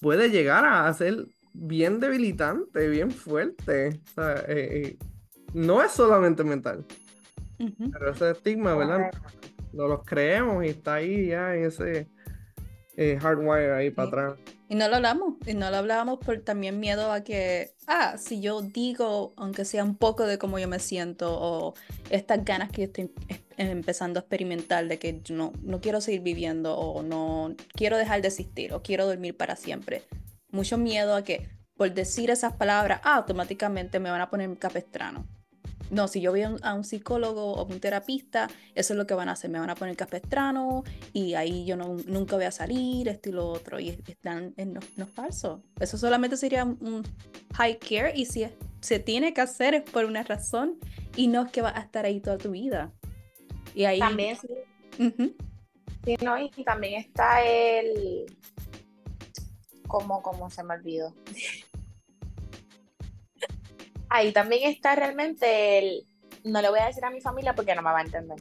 puede 0.02 0.28
llegar 0.28 0.66
a 0.66 0.92
ser 0.92 1.26
bien 1.54 2.00
debilitante, 2.00 2.86
bien 2.90 3.10
fuerte. 3.10 4.02
Eh, 4.18 4.44
eh, 4.46 4.98
no 5.54 5.82
es 5.82 5.92
solamente 5.92 6.44
mental. 6.44 6.84
Pero 7.92 8.10
ese 8.10 8.30
estigma, 8.30 8.74
¿verdad? 8.74 9.10
No 9.72 9.86
los 9.86 10.04
creemos 10.04 10.64
y 10.64 10.68
está 10.68 10.94
ahí 10.94 11.28
ya 11.28 11.54
en 11.54 11.64
ese 11.64 12.08
eh, 12.96 13.18
hardwire 13.20 13.72
ahí 13.72 13.90
para 13.90 14.08
atrás. 14.08 14.38
Y 14.68 14.76
no 14.76 14.88
lo 14.88 14.96
hablamos, 14.96 15.34
y 15.46 15.54
no 15.54 15.68
lo 15.70 15.78
hablábamos 15.78 16.18
por 16.18 16.38
también 16.42 16.78
miedo 16.78 17.10
a 17.10 17.22
que, 17.22 17.72
ah, 17.88 18.16
si 18.18 18.40
yo 18.40 18.62
digo, 18.62 19.34
aunque 19.36 19.64
sea 19.64 19.82
un 19.82 19.96
poco 19.96 20.26
de 20.26 20.38
cómo 20.38 20.60
yo 20.60 20.68
me 20.68 20.78
siento, 20.78 21.36
o 21.40 21.74
estas 22.08 22.44
ganas 22.44 22.70
que 22.70 22.84
estoy 22.84 23.12
empezando 23.56 24.20
a 24.20 24.22
experimentar 24.22 24.86
de 24.86 24.98
que 24.98 25.20
yo 25.22 25.34
no, 25.34 25.52
no 25.62 25.80
quiero 25.80 26.00
seguir 26.00 26.20
viviendo 26.20 26.76
o 26.76 27.02
no 27.02 27.54
quiero 27.74 27.96
dejar 27.98 28.22
de 28.22 28.28
existir 28.28 28.72
o 28.72 28.82
quiero 28.82 29.06
dormir 29.06 29.36
para 29.36 29.56
siempre. 29.56 30.02
Mucho 30.50 30.78
miedo 30.78 31.14
a 31.14 31.22
que 31.22 31.48
por 31.76 31.92
decir 31.92 32.30
esas 32.30 32.52
palabras 32.52 33.00
ah, 33.04 33.16
automáticamente 33.16 33.98
me 33.98 34.10
van 34.10 34.20
a 34.20 34.30
poner 34.30 34.56
capestrano. 34.56 35.26
No, 35.90 36.06
si 36.06 36.20
yo 36.20 36.30
voy 36.30 36.42
a 36.42 36.74
un, 36.74 36.84
psicólogo 36.84 37.54
o 37.54 37.64
un 37.64 37.80
terapista, 37.80 38.48
eso 38.74 38.92
es 38.92 38.96
lo 38.96 39.06
que 39.06 39.14
van 39.14 39.28
a 39.28 39.32
hacer. 39.32 39.50
Me 39.50 39.58
van 39.58 39.70
a 39.70 39.74
poner 39.74 39.96
capestrano 39.96 40.84
y 41.12 41.34
ahí 41.34 41.64
yo 41.64 41.76
no, 41.76 41.96
nunca 42.06 42.36
voy 42.36 42.44
a 42.44 42.52
salir, 42.52 43.08
esto 43.08 43.28
y 43.28 43.32
lo 43.32 43.48
otro. 43.48 43.80
Y 43.80 43.90
están, 44.06 44.54
no, 44.56 44.80
no, 44.96 45.04
es 45.04 45.10
falso. 45.10 45.62
Eso 45.80 45.98
solamente 45.98 46.36
sería 46.36 46.64
un 46.64 47.02
high 47.54 47.78
care 47.78 48.12
y 48.14 48.26
si 48.26 48.46
se 48.80 48.98
tiene 49.00 49.34
que 49.34 49.40
hacer 49.40 49.74
es 49.74 49.82
por 49.82 50.04
una 50.04 50.22
razón 50.22 50.78
y 51.16 51.26
no 51.26 51.44
es 51.44 51.52
que 51.52 51.60
va 51.60 51.76
a 51.76 51.80
estar 51.80 52.04
ahí 52.04 52.20
toda 52.20 52.38
tu 52.38 52.52
vida. 52.52 52.92
Y 53.74 53.84
ahí... 53.84 53.98
También 53.98 54.36
sí. 54.36 54.48
sí 56.04 56.16
no, 56.22 56.38
y 56.38 56.50
también 56.64 57.00
está 57.00 57.44
el... 57.44 58.26
como, 59.88 60.22
como 60.22 60.50
se 60.50 60.62
me 60.62 60.74
olvidó 60.74 61.14
ahí 64.10 64.32
también 64.32 64.70
está 64.70 64.94
realmente 64.94 65.78
el, 65.78 66.06
no 66.44 66.60
le 66.60 66.68
voy 66.68 66.80
a 66.80 66.86
decir 66.86 67.04
a 67.04 67.10
mi 67.10 67.20
familia 67.20 67.54
porque 67.54 67.74
no 67.74 67.82
me 67.82 67.90
va 67.90 67.98
a 68.00 68.02
entender. 68.02 68.38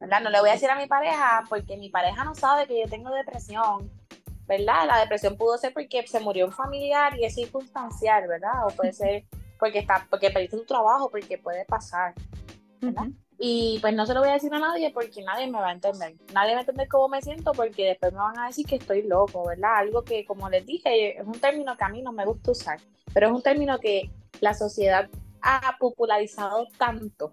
¿verdad? 0.00 0.20
No 0.22 0.30
le 0.30 0.40
voy 0.40 0.48
a 0.48 0.54
decir 0.54 0.70
a 0.70 0.76
mi 0.76 0.86
pareja 0.86 1.44
porque 1.48 1.76
mi 1.76 1.90
pareja 1.90 2.24
no 2.24 2.34
sabe 2.34 2.66
que 2.66 2.80
yo 2.80 2.88
tengo 2.88 3.10
depresión, 3.10 3.90
¿verdad? 4.46 4.86
La 4.86 4.98
depresión 4.98 5.36
pudo 5.36 5.58
ser 5.58 5.72
porque 5.72 6.06
se 6.06 6.20
murió 6.20 6.46
un 6.46 6.52
familiar 6.52 7.18
y 7.18 7.24
es 7.24 7.34
circunstancial, 7.34 8.26
¿verdad? 8.26 8.66
O 8.66 8.70
puede 8.70 8.92
ser 8.92 9.24
porque 9.58 9.78
está, 9.78 10.06
porque 10.10 10.30
perdiste 10.30 10.56
tu 10.56 10.64
trabajo, 10.64 11.10
porque 11.10 11.38
puede 11.38 11.64
pasar, 11.66 12.14
¿verdad? 12.80 13.08
Y 13.46 13.78
pues 13.82 13.94
no 13.94 14.06
se 14.06 14.14
lo 14.14 14.20
voy 14.20 14.30
a 14.30 14.32
decir 14.32 14.54
a 14.54 14.58
nadie 14.58 14.90
porque 14.90 15.22
nadie 15.22 15.46
me 15.46 15.58
va 15.58 15.68
a 15.68 15.72
entender. 15.72 16.14
Nadie 16.32 16.52
va 16.52 16.60
a 16.60 16.60
entender 16.60 16.88
cómo 16.88 17.10
me 17.10 17.20
siento 17.20 17.52
porque 17.52 17.88
después 17.88 18.10
me 18.14 18.20
van 18.20 18.38
a 18.38 18.46
decir 18.46 18.64
que 18.64 18.76
estoy 18.76 19.02
loco, 19.02 19.46
¿verdad? 19.46 19.80
Algo 19.80 20.02
que, 20.02 20.24
como 20.24 20.48
les 20.48 20.64
dije, 20.64 21.20
es 21.20 21.26
un 21.26 21.38
término 21.38 21.76
que 21.76 21.84
a 21.84 21.90
mí 21.90 22.00
no 22.00 22.10
me 22.10 22.24
gusta 22.24 22.52
usar, 22.52 22.80
pero 23.12 23.26
es 23.26 23.34
un 23.34 23.42
término 23.42 23.78
que 23.80 24.10
la 24.40 24.54
sociedad 24.54 25.10
ha 25.42 25.76
popularizado 25.78 26.68
tanto, 26.78 27.32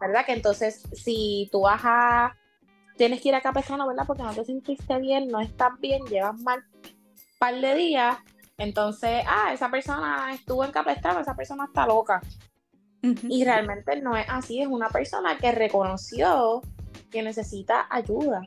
¿verdad? 0.00 0.24
Que 0.24 0.32
entonces, 0.32 0.88
si 0.94 1.50
tú 1.52 1.60
vas 1.60 1.82
a. 1.84 2.34
Tienes 2.96 3.20
que 3.20 3.28
ir 3.28 3.34
a 3.34 3.42
Capezano, 3.42 3.86
¿verdad? 3.86 4.04
Porque 4.06 4.22
no 4.22 4.32
te 4.32 4.46
sentiste 4.46 4.98
bien, 5.00 5.28
no 5.28 5.40
estás 5.40 5.78
bien, 5.80 6.02
llevas 6.06 6.40
mal 6.40 6.64
un 6.72 7.38
par 7.38 7.60
de 7.60 7.74
días. 7.74 8.16
Entonces, 8.56 9.22
ah, 9.28 9.52
esa 9.52 9.70
persona 9.70 10.32
estuvo 10.32 10.64
en 10.64 10.72
Capestrano, 10.72 11.20
esa 11.20 11.36
persona 11.36 11.66
está 11.66 11.86
loca. 11.86 12.22
Y 13.28 13.44
realmente 13.44 14.00
no 14.00 14.16
es 14.16 14.26
así, 14.28 14.60
es 14.60 14.68
una 14.68 14.88
persona 14.88 15.36
que 15.36 15.52
reconoció 15.52 16.62
que 17.10 17.22
necesita 17.22 17.86
ayuda. 17.90 18.42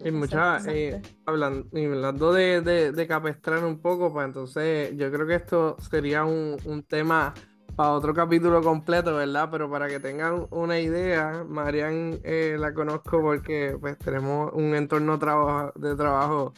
Y 0.00 0.10
muchas, 0.10 0.66
eh, 0.68 1.02
hablando, 1.26 2.32
de, 2.32 2.62
de, 2.92 3.06
Capestrano 3.06 3.68
un 3.68 3.80
poco, 3.80 4.12
pues 4.12 4.26
entonces 4.26 4.96
yo 4.96 5.10
creo 5.10 5.26
que 5.26 5.34
esto 5.34 5.76
sería 5.80 6.24
un, 6.24 6.84
tema 6.88 7.34
para 7.76 7.90
otro 7.92 8.14
capítulo 8.14 8.62
completo, 8.62 9.14
¿verdad? 9.16 9.48
Pero 9.50 9.70
para 9.70 9.88
que 9.88 10.00
tengan 10.00 10.46
una 10.50 10.80
idea, 10.80 11.44
Marian 11.46 12.20
eh, 12.24 12.56
la 12.58 12.72
conozco 12.72 13.20
porque 13.20 13.76
pues 13.78 13.98
tenemos 13.98 14.52
un 14.54 14.74
entorno 14.74 15.18
de 15.74 15.96
trabajo 15.96 16.54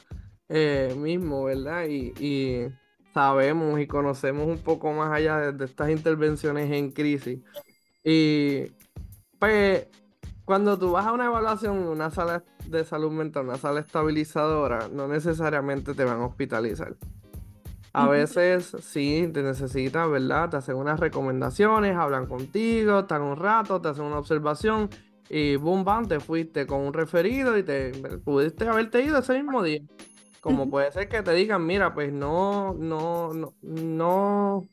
eh, 0.48 0.94
mismo, 0.96 1.44
¿verdad? 1.44 1.86
y 1.88 2.70
sabemos 3.12 3.80
y 3.80 3.86
conocemos 3.86 4.46
un 4.46 4.58
poco 4.58 4.92
más 4.92 5.12
allá 5.12 5.52
de, 5.52 5.64
estas 5.64 5.90
intervenciones 5.90 6.70
en 6.70 6.90
crisis. 6.90 7.40
Y 8.04 8.66
pues 9.38 9.86
cuando 10.44 10.78
tú 10.78 10.92
vas 10.92 11.06
a 11.06 11.12
una 11.12 11.26
evaluación 11.26 11.78
en 11.78 11.88
una 11.88 12.10
sala 12.10 12.44
de 12.66 12.84
salud 12.84 13.12
mental, 13.12 13.46
una 13.46 13.56
sala 13.56 13.80
estabilizadora, 13.80 14.88
no 14.88 15.08
necesariamente 15.08 15.94
te 15.94 16.04
van 16.04 16.20
a 16.20 16.26
hospitalizar. 16.26 16.96
A 17.92 18.08
veces 18.08 18.76
sí, 18.82 19.28
te 19.32 19.42
necesitas, 19.42 20.08
¿verdad? 20.08 20.48
Te 20.50 20.56
hacen 20.58 20.76
unas 20.76 21.00
recomendaciones, 21.00 21.96
hablan 21.96 22.26
contigo, 22.26 23.00
están 23.00 23.22
un 23.22 23.36
rato, 23.36 23.80
te 23.80 23.88
hacen 23.88 24.04
una 24.04 24.18
observación 24.18 24.88
y 25.28 25.56
boom, 25.56 25.84
bam, 25.84 26.06
te 26.06 26.20
fuiste 26.20 26.66
con 26.66 26.80
un 26.80 26.92
referido 26.92 27.56
y 27.56 27.62
te 27.62 27.92
pudiste 28.24 28.68
haberte 28.68 29.02
ido 29.02 29.18
ese 29.18 29.34
mismo 29.34 29.62
día. 29.62 29.80
Como 30.40 30.70
puede 30.70 30.90
ser 30.90 31.08
que 31.08 31.22
te 31.22 31.32
digan, 31.34 31.66
mira, 31.66 31.92
pues 31.92 32.12
no, 32.12 32.72
no, 32.74 33.34
no, 33.34 33.54
no, 33.62 34.68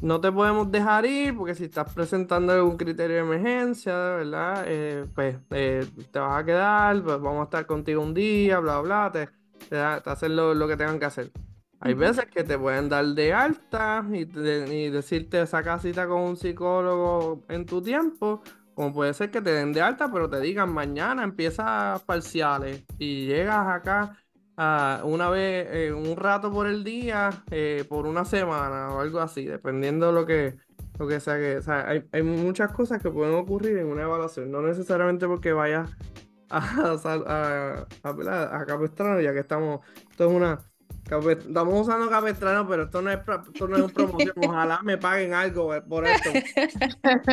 no 0.00 0.20
te 0.20 0.30
podemos 0.30 0.70
dejar 0.70 1.06
ir 1.06 1.36
porque 1.36 1.56
si 1.56 1.64
estás 1.64 1.92
presentando 1.92 2.52
algún 2.52 2.76
criterio 2.76 3.16
de 3.16 3.22
emergencia, 3.22 3.94
¿verdad? 3.94 4.64
Eh, 4.66 5.06
pues 5.12 5.38
eh, 5.50 5.84
te 6.12 6.18
vas 6.20 6.40
a 6.40 6.44
quedar, 6.44 7.02
pues 7.02 7.20
vamos 7.20 7.40
a 7.40 7.44
estar 7.44 7.66
contigo 7.66 8.00
un 8.00 8.14
día, 8.14 8.60
bla, 8.60 8.80
bla, 8.80 9.10
te, 9.12 9.28
te, 9.68 9.76
hacen 9.76 10.36
lo, 10.36 10.68
que 10.68 10.76
tengan 10.76 11.00
que 11.00 11.06
hacer. 11.06 11.32
Hay 11.80 11.94
veces 11.94 12.26
que 12.26 12.44
te 12.44 12.56
pueden 12.56 12.88
dar 12.88 13.06
de 13.06 13.32
alta 13.34 14.04
y, 14.12 14.20
y 14.20 14.90
decirte 14.90 15.46
saca 15.46 15.78
cita 15.80 16.06
con 16.06 16.20
un 16.20 16.36
psicólogo 16.36 17.44
en 17.48 17.66
tu 17.66 17.82
tiempo, 17.82 18.40
como 18.74 18.92
puede 18.92 19.14
ser 19.14 19.30
que 19.30 19.40
te 19.40 19.52
den 19.52 19.72
de 19.72 19.80
alta, 19.80 20.10
pero 20.12 20.30
te 20.30 20.40
digan 20.40 20.72
mañana 20.72 21.24
empiezas 21.24 22.02
parciales 22.02 22.84
y 22.98 23.26
llegas 23.26 23.66
acá 23.66 24.16
una 24.56 25.28
vez, 25.30 25.68
eh, 25.70 25.92
un 25.92 26.16
rato 26.16 26.50
por 26.50 26.66
el 26.66 26.82
día, 26.82 27.30
eh, 27.50 27.84
por 27.88 28.06
una 28.06 28.24
semana 28.24 28.88
o 28.94 29.00
algo 29.00 29.20
así, 29.20 29.44
dependiendo 29.44 30.12
lo 30.12 30.24
que, 30.24 30.56
lo 30.98 31.06
que 31.06 31.20
sea 31.20 31.36
que. 31.36 31.58
O 31.58 31.62
sea, 31.62 31.88
hay, 31.88 32.04
hay, 32.12 32.22
muchas 32.22 32.72
cosas 32.72 33.02
que 33.02 33.10
pueden 33.10 33.34
ocurrir 33.34 33.76
en 33.76 33.86
una 33.86 34.04
evaluación, 34.04 34.50
no 34.50 34.62
necesariamente 34.62 35.26
porque 35.26 35.52
vayas 35.52 35.90
a, 36.50 36.58
a, 37.04 37.86
a, 38.02 38.60
a, 38.60 38.66
Capestrano, 38.66 39.20
ya 39.20 39.32
que 39.32 39.40
estamos. 39.40 39.80
Esto 40.10 40.28
es 40.28 40.32
una. 40.32 40.58
Estamos 41.04 41.82
usando 41.82 42.10
Capestrano, 42.10 42.66
pero 42.66 42.84
esto 42.84 43.00
no 43.00 43.10
es, 43.12 43.18
esto 43.18 43.68
no 43.68 43.76
es 43.76 43.82
un 43.82 43.90
promoción. 43.90 44.32
Ojalá 44.44 44.80
me 44.82 44.98
paguen 44.98 45.34
algo 45.34 45.72
por 45.88 46.06
esto. 46.06 46.30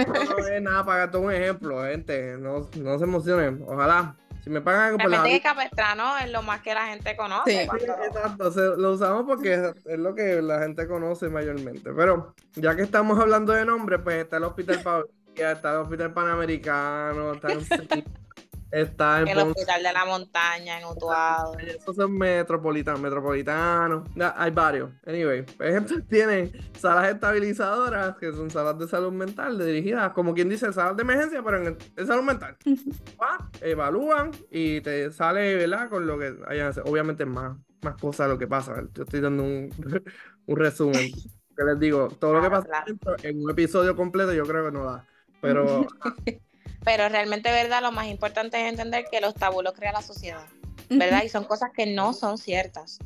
No, 0.07 0.47
es 0.47 0.61
nada 0.61 0.85
para 0.85 1.05
esto 1.05 1.19
un 1.21 1.31
ejemplo, 1.31 1.81
gente. 1.83 2.37
No, 2.37 2.69
no 2.79 2.99
se 2.99 3.03
emocionen. 3.05 3.63
Ojalá. 3.65 4.15
Si 4.43 4.49
me 4.49 4.59
pagan 4.59 4.83
algo 4.87 4.97
por 4.97 5.09
la 5.09 5.23
que 5.23 5.41
Capestrano 5.41 6.17
es 6.17 6.29
lo 6.29 6.41
más 6.41 6.61
que 6.61 6.73
la 6.73 6.87
gente 6.87 7.15
conoce. 7.15 7.51
Sí, 7.51 7.57
exacto. 7.59 8.75
lo 8.75 8.91
usamos 8.91 9.23
porque 9.25 9.73
es 9.85 9.99
lo 9.99 10.13
que 10.13 10.41
la 10.41 10.59
gente 10.59 10.85
conoce 10.85 11.29
mayormente. 11.29 11.93
Pero 11.93 12.35
ya 12.55 12.75
que 12.75 12.81
estamos 12.81 13.17
hablando 13.19 13.53
de 13.53 13.63
nombre, 13.63 13.99
pues 13.99 14.17
está 14.17 14.37
el 14.37 14.43
Hospital 14.43 14.81
Pavía, 14.81 15.51
está 15.53 15.71
el 15.71 15.77
Hospital 15.77 16.13
Panamericano, 16.13 17.33
está 17.33 17.53
el 17.53 17.65
Está 18.73 19.21
en 19.21 19.27
el 19.27 19.37
Hospital 19.37 19.83
de 19.83 19.93
la 19.93 20.03
Montaña, 20.03 20.79
en 20.79 20.87
Utuado. 20.87 21.55
Esos 21.59 21.95
son 21.95 22.17
metropolitanos, 22.17 22.99
metropolitanos. 22.99 24.09
hay 24.35 24.49
varios. 24.49 24.89
Anyway, 25.05 25.43
por 25.57 25.67
ejemplo, 25.67 25.97
tienen 26.09 26.51
salas 26.79 27.13
estabilizadoras, 27.13 28.17
que 28.17 28.31
son 28.31 28.49
salas 28.49 28.79
de 28.79 28.87
salud 28.87 29.11
mental, 29.11 29.63
dirigidas, 29.63 30.11
como 30.13 30.33
quien 30.33 30.49
dice, 30.49 30.73
salas 30.73 30.97
de 30.97 31.03
emergencia, 31.03 31.43
pero 31.43 31.67
en, 31.67 31.77
salud 32.07 32.23
mental. 32.23 32.57
evalúan 33.61 34.31
y 34.49 34.81
te 34.81 35.11
sale, 35.11 35.53
¿verdad? 35.53 35.87
Con 35.87 36.07
lo 36.07 36.17
que 36.17 36.33
hayan 36.47 36.73
Obviamente 36.85 37.27
más, 37.27 37.55
más 37.83 37.95
cosas 38.01 38.25
de 38.25 38.33
lo 38.33 38.39
que 38.39 38.47
pasa. 38.47 38.81
Yo 38.95 39.03
estoy 39.03 39.21
dando 39.21 39.43
un, 39.43 39.69
un 40.47 40.57
resumen. 40.57 41.11
que 41.55 41.63
les 41.63 41.79
digo, 41.79 42.07
todo 42.19 42.33
lo 42.33 42.41
que 42.41 42.49
pasa 42.49 42.85
en 43.21 43.43
un 43.43 43.51
episodio 43.51 43.95
completo 43.95 44.33
yo 44.33 44.47
creo 44.47 44.65
que 44.65 44.71
no 44.71 44.83
da. 44.83 45.05
Pero 45.41 45.85
pero 46.83 47.09
realmente, 47.09 47.51
¿verdad? 47.51 47.81
Lo 47.81 47.91
más 47.91 48.07
importante 48.07 48.61
es 48.61 48.69
entender 48.69 49.05
que 49.09 49.21
los 49.21 49.33
tabú 49.33 49.61
los 49.61 49.73
crea 49.73 49.91
la 49.91 50.01
sociedad, 50.01 50.45
¿verdad? 50.89 51.23
Y 51.23 51.29
son 51.29 51.45
cosas 51.45 51.71
que 51.75 51.85
no 51.85 52.13
son 52.13 52.37
ciertas. 52.37 52.99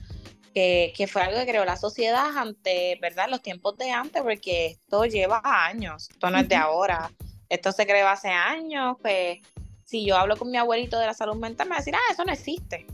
Que, 0.53 0.91
que, 0.95 1.05
fue 1.05 1.21
algo 1.21 1.37
que 1.37 1.45
creó 1.45 1.65
la 1.65 1.77
sociedad 1.77 2.35
ante, 2.35 2.97
¿verdad? 2.99 3.27
Los 3.29 3.43
tiempos 3.43 3.77
de 3.77 3.91
antes, 3.91 4.23
porque 4.23 4.67
esto 4.67 5.05
lleva 5.05 5.39
años, 5.43 6.09
esto 6.09 6.31
no 6.31 6.39
es 6.39 6.49
de 6.49 6.55
ahora, 6.55 7.11
esto 7.47 7.71
se 7.71 7.85
creó 7.85 8.07
hace 8.07 8.29
años, 8.29 8.97
pues 8.99 9.39
si 9.87 10.05
yo 10.05 10.17
hablo 10.17 10.35
con 10.35 10.49
mi 10.49 10.57
abuelito 10.57 10.99
de 10.99 11.05
la 11.05 11.13
salud 11.13 11.35
mental, 11.35 11.67
me 11.67 11.71
va 11.71 11.75
a 11.77 11.79
decir, 11.79 11.95
ah, 11.95 12.11
eso 12.11 12.25
no 12.25 12.33
existe. 12.33 12.87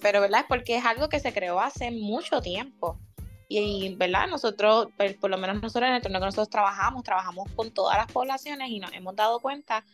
Pero, 0.00 0.20
¿verdad? 0.20 0.40
Es 0.40 0.46
porque 0.46 0.76
es 0.76 0.84
algo 0.84 1.08
que 1.08 1.20
se 1.20 1.32
creó 1.32 1.60
hace 1.60 1.90
mucho 1.90 2.40
tiempo. 2.40 2.98
Y, 3.48 3.94
¿verdad? 3.96 4.26
Nosotros, 4.28 4.88
pues, 4.96 5.14
por, 5.14 5.30
lo 5.30 5.38
menos 5.38 5.62
nosotros 5.62 5.84
en 5.84 5.90
el 5.90 5.96
entorno 5.96 6.18
que 6.18 6.26
nosotros 6.26 6.50
trabajamos, 6.50 7.02
trabajamos 7.02 7.50
con 7.54 7.70
todas 7.70 7.96
las 7.96 8.10
poblaciones 8.10 8.70
y 8.70 8.80
nos 8.80 8.92
hemos 8.92 9.14
dado 9.14 9.40
cuenta 9.40 9.84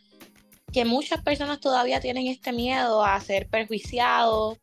que 0.71 0.85
muchas 0.85 1.21
personas 1.21 1.59
todavía 1.59 1.99
tienen 1.99 2.27
este 2.27 2.53
miedo 2.53 3.03
a 3.03 3.19
ser 3.19 3.47
perjuiciados, 3.49 4.57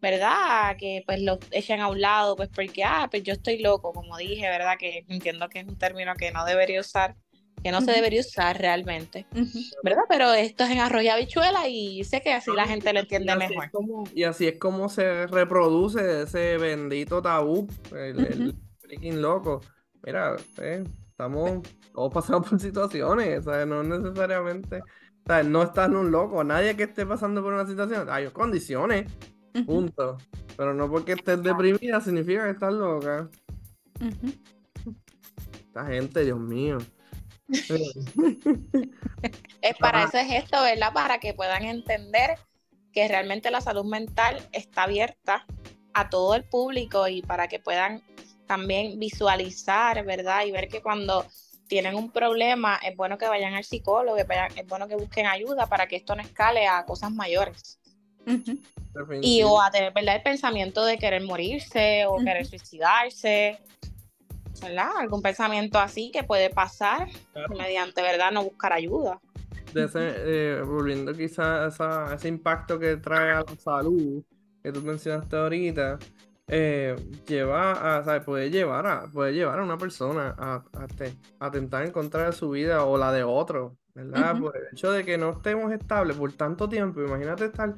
¿verdad? 0.00 0.76
Que 0.78 1.02
pues 1.06 1.20
lo 1.20 1.38
echen 1.50 1.80
a 1.80 1.88
un 1.88 2.00
lado, 2.00 2.36
pues 2.36 2.48
porque, 2.48 2.82
ah, 2.84 3.08
pues 3.10 3.22
yo 3.22 3.34
estoy 3.34 3.58
loco, 3.58 3.92
como 3.92 4.16
dije, 4.16 4.48
¿verdad? 4.48 4.76
Que 4.78 5.04
entiendo 5.08 5.48
que 5.48 5.60
es 5.60 5.68
un 5.68 5.76
término 5.76 6.14
que 6.14 6.32
no 6.32 6.44
debería 6.44 6.80
usar, 6.80 7.16
que 7.62 7.70
no 7.70 7.80
se 7.80 7.92
debería 7.92 8.20
usar 8.20 8.58
realmente, 8.58 9.26
¿verdad? 9.82 10.04
Pero 10.08 10.32
esto 10.32 10.64
es 10.64 10.70
en 10.70 10.78
arroyo 10.78 11.12
habichuela 11.12 11.68
y 11.68 12.04
sé 12.04 12.20
que 12.22 12.32
así 12.32 12.50
la 12.54 12.66
gente 12.66 12.92
lo 12.92 13.00
entiende 13.00 13.36
mejor. 13.36 13.70
y 14.14 14.24
así 14.24 14.46
es 14.46 14.58
como 14.58 14.88
se 14.88 15.26
reproduce 15.26 16.22
ese 16.22 16.56
bendito 16.56 17.20
tabú, 17.20 17.68
el, 17.94 18.54
freaking 18.78 19.20
loco. 19.20 19.60
Mira, 20.02 20.36
eh, 20.58 20.84
estamos, 21.10 21.60
todos 21.92 22.12
pasamos 22.12 22.48
por 22.48 22.58
situaciones, 22.60 23.44
¿sabes? 23.44 23.66
No 23.66 23.82
necesariamente, 23.82 24.80
¿sabes? 25.26 25.46
No 25.46 25.62
estás 25.62 25.88
en 25.88 25.96
un 25.96 26.10
loco, 26.10 26.42
nadie 26.42 26.76
que 26.76 26.84
esté 26.84 27.04
pasando 27.04 27.42
por 27.42 27.52
una 27.52 27.66
situación, 27.66 28.08
hay 28.10 28.26
condiciones, 28.28 29.12
punto. 29.66 30.16
Pero 30.56 30.74
no 30.74 30.90
porque 30.90 31.12
estés 31.12 31.42
deprimida 31.42 32.00
significa 32.00 32.44
que 32.44 32.50
estás 32.50 32.72
loca. 32.72 33.28
Esta 35.66 35.86
gente, 35.86 36.24
Dios 36.24 36.38
mío. 36.38 36.78
es 39.62 39.76
para 39.78 40.04
eso 40.04 40.18
es 40.18 40.44
esto, 40.44 40.62
¿verdad? 40.62 40.92
Para 40.92 41.18
que 41.18 41.34
puedan 41.34 41.64
entender 41.64 42.38
que 42.92 43.08
realmente 43.08 43.50
la 43.50 43.60
salud 43.60 43.84
mental 43.84 44.48
está 44.52 44.84
abierta 44.84 45.46
a 45.92 46.08
todo 46.08 46.34
el 46.34 46.44
público 46.44 47.08
y 47.08 47.22
para 47.22 47.48
que 47.48 47.58
puedan 47.58 48.02
también 48.46 48.98
visualizar, 48.98 50.04
¿verdad? 50.04 50.44
Y 50.44 50.52
ver 50.52 50.68
que 50.68 50.82
cuando 50.82 51.24
tienen 51.66 51.94
un 51.94 52.10
problema 52.10 52.80
es 52.82 52.96
bueno 52.96 53.16
que 53.16 53.28
vayan 53.28 53.54
al 53.54 53.64
psicólogo, 53.64 54.16
es 54.16 54.66
bueno 54.66 54.88
que 54.88 54.96
busquen 54.96 55.26
ayuda 55.26 55.66
para 55.66 55.86
que 55.86 55.96
esto 55.96 56.16
no 56.16 56.22
escale 56.22 56.66
a 56.66 56.84
cosas 56.84 57.12
mayores. 57.12 57.78
Y 59.22 59.42
o 59.44 59.60
a 59.60 59.70
tener, 59.70 59.92
¿verdad? 59.92 60.16
El 60.16 60.22
pensamiento 60.22 60.84
de 60.84 60.98
querer 60.98 61.22
morirse 61.22 62.06
o 62.06 62.18
querer 62.18 62.44
suicidarse, 62.44 63.58
¿verdad? 64.60 64.90
Algún 64.98 65.22
pensamiento 65.22 65.78
así 65.78 66.10
que 66.12 66.24
puede 66.24 66.50
pasar 66.50 67.08
mediante, 67.48 68.02
¿verdad? 68.02 68.32
No 68.32 68.44
buscar 68.44 68.72
ayuda. 68.72 69.20
De 69.72 69.84
ese, 69.84 69.98
eh, 70.02 70.62
volviendo 70.62 71.12
quizás 71.12 71.80
a 71.80 72.14
ese 72.14 72.28
impacto 72.28 72.78
que 72.78 72.96
trae 72.96 73.30
a 73.32 73.40
la 73.40 73.56
salud 73.56 74.22
que 74.62 74.72
tú 74.72 74.82
mencionaste 74.82 75.36
ahorita, 75.36 75.98
eh, 76.48 76.96
lleva 77.26 77.98
a, 77.98 78.04
¿sabes? 78.04 78.24
puede 78.24 78.50
llevar 78.50 78.86
a, 78.86 79.06
puede 79.06 79.32
llevar 79.32 79.60
a 79.60 79.62
una 79.62 79.78
persona 79.78 80.34
a, 80.36 80.64
a, 80.74 81.46
atentar 81.46 81.84
en 81.84 81.92
contra 81.92 82.26
de 82.26 82.32
su 82.32 82.50
vida 82.50 82.84
o 82.84 82.98
la 82.98 83.12
de 83.12 83.22
otro, 83.22 83.76
¿verdad? 83.94 84.38
Por 84.38 84.56
el 84.56 84.64
hecho 84.72 84.90
de 84.90 85.04
que 85.04 85.16
no 85.16 85.30
estemos 85.30 85.72
estables 85.72 86.16
por 86.16 86.32
tanto 86.32 86.68
tiempo, 86.68 87.00
imagínate 87.02 87.44
estar 87.46 87.74